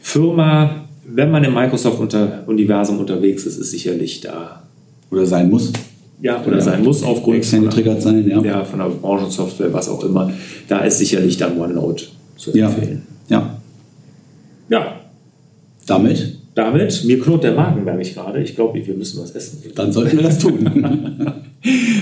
Firma, 0.00 0.83
wenn 1.06 1.30
man 1.30 1.44
im 1.44 1.54
Microsoft-Universum 1.54 2.98
unterwegs 2.98 3.44
ist, 3.44 3.58
ist 3.58 3.70
sicherlich 3.70 4.20
da. 4.20 4.62
Oder 5.10 5.26
sein 5.26 5.50
muss. 5.50 5.72
Ja, 6.20 6.42
oder 6.44 6.56
ja. 6.56 6.62
sein 6.62 6.82
muss 6.82 7.02
aufgrund 7.02 7.38
Extern 7.38 7.64
getriggert 7.64 8.00
sein, 8.00 8.26
ja. 8.28 8.40
ja. 8.42 8.64
Von 8.64 8.78
der 8.78 8.88
Branchensoftware, 8.88 9.72
was 9.72 9.88
auch 9.88 10.02
immer. 10.04 10.30
Da 10.68 10.80
ist 10.80 10.98
sicherlich 10.98 11.36
dann 11.36 11.58
OneNote 11.60 12.06
zu 12.36 12.52
empfehlen. 12.52 13.02
Ja. 13.28 13.58
Ja. 14.68 15.00
Damit? 15.86 16.38
Damit, 16.54 17.04
mir 17.04 17.20
knurrt 17.20 17.44
der 17.44 17.54
Magen, 17.54 17.84
merke 17.84 18.02
ich 18.02 18.14
gerade. 18.14 18.40
Ich 18.40 18.54
glaube, 18.54 18.84
wir 18.84 18.94
müssen 18.94 19.20
was 19.20 19.32
essen. 19.32 19.60
Dann 19.74 19.92
sollten 19.92 20.16
wir 20.16 20.22
das 20.22 20.38
tun. 20.38 20.64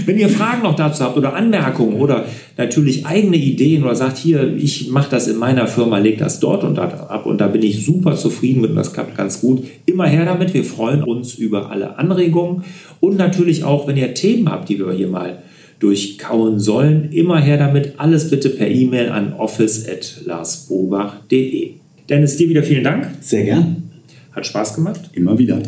Wenn 0.06 0.18
ihr 0.18 0.28
Fragen 0.28 0.62
noch 0.62 0.76
dazu 0.76 1.04
habt 1.04 1.16
oder 1.16 1.34
Anmerkungen 1.34 1.96
oder 1.96 2.26
natürlich 2.56 3.06
eigene 3.06 3.36
Ideen 3.36 3.84
oder 3.84 3.94
sagt, 3.94 4.18
hier, 4.18 4.54
ich 4.56 4.90
mache 4.90 5.10
das 5.10 5.28
in 5.28 5.38
meiner 5.38 5.66
Firma, 5.66 5.98
leg 5.98 6.18
das 6.18 6.40
dort 6.40 6.64
und 6.64 6.76
da 6.76 6.84
ab 6.84 7.26
und 7.26 7.40
da 7.40 7.48
bin 7.48 7.62
ich 7.62 7.84
super 7.84 8.16
zufrieden 8.16 8.60
mit 8.60 8.70
und 8.70 8.76
das 8.76 8.92
klappt 8.92 9.16
ganz 9.16 9.40
gut, 9.40 9.64
immer 9.86 10.06
her 10.06 10.24
damit. 10.24 10.54
Wir 10.54 10.64
freuen 10.64 11.02
uns 11.02 11.34
über 11.34 11.70
alle 11.70 11.98
Anregungen 11.98 12.64
und 13.00 13.18
natürlich 13.18 13.64
auch, 13.64 13.86
wenn 13.86 13.96
ihr 13.96 14.14
Themen 14.14 14.50
habt, 14.50 14.68
die 14.68 14.78
wir 14.78 14.92
hier 14.92 15.08
mal 15.08 15.38
durchkauen 15.82 16.60
sollen, 16.60 17.10
immer 17.10 17.40
her 17.40 17.58
damit. 17.58 17.94
Alles 17.98 18.30
bitte 18.30 18.50
per 18.50 18.68
E-Mail 18.68 19.08
an 19.10 19.32
office.larsbobach.de. 19.32 21.70
Dennis, 22.08 22.36
dir 22.36 22.48
wieder 22.48 22.62
vielen 22.62 22.84
Dank. 22.84 23.08
Sehr 23.20 23.42
gern. 23.44 23.90
Hat 24.32 24.46
Spaß 24.46 24.74
gemacht. 24.74 25.10
Immer 25.12 25.36
wieder. 25.38 25.58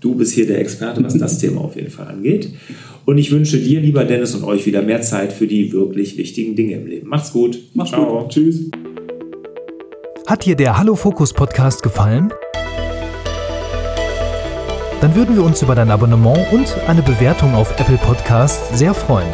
Du 0.00 0.14
bist 0.14 0.32
hier 0.32 0.46
der 0.46 0.60
Experte, 0.60 1.02
was 1.02 1.16
das 1.16 1.38
Thema 1.38 1.62
auf 1.62 1.76
jeden 1.76 1.90
Fall 1.90 2.08
angeht. 2.08 2.50
Und 3.06 3.18
ich 3.18 3.30
wünsche 3.30 3.58
dir, 3.58 3.80
lieber 3.80 4.04
Dennis, 4.04 4.34
und 4.34 4.44
euch 4.44 4.66
wieder 4.66 4.82
mehr 4.82 5.00
Zeit 5.00 5.32
für 5.32 5.46
die 5.46 5.72
wirklich 5.72 6.18
wichtigen 6.18 6.56
Dinge 6.56 6.74
im 6.74 6.86
Leben. 6.86 7.08
Macht's 7.08 7.32
gut. 7.32 7.58
Macht's 7.74 7.92
Ciao. 7.92 8.22
gut. 8.22 8.32
Tschüss. 8.32 8.70
Hat 10.26 10.44
dir 10.44 10.56
der 10.56 10.76
Hallo 10.76 10.96
Fokus 10.96 11.32
Podcast 11.32 11.82
gefallen? 11.82 12.32
Dann 15.00 15.14
würden 15.14 15.36
wir 15.36 15.44
uns 15.44 15.62
über 15.62 15.74
dein 15.74 15.90
Abonnement 15.90 16.52
und 16.52 16.74
eine 16.88 17.02
Bewertung 17.02 17.54
auf 17.54 17.78
Apple 17.78 17.98
Podcasts 17.98 18.76
sehr 18.76 18.92
freuen. 18.92 19.28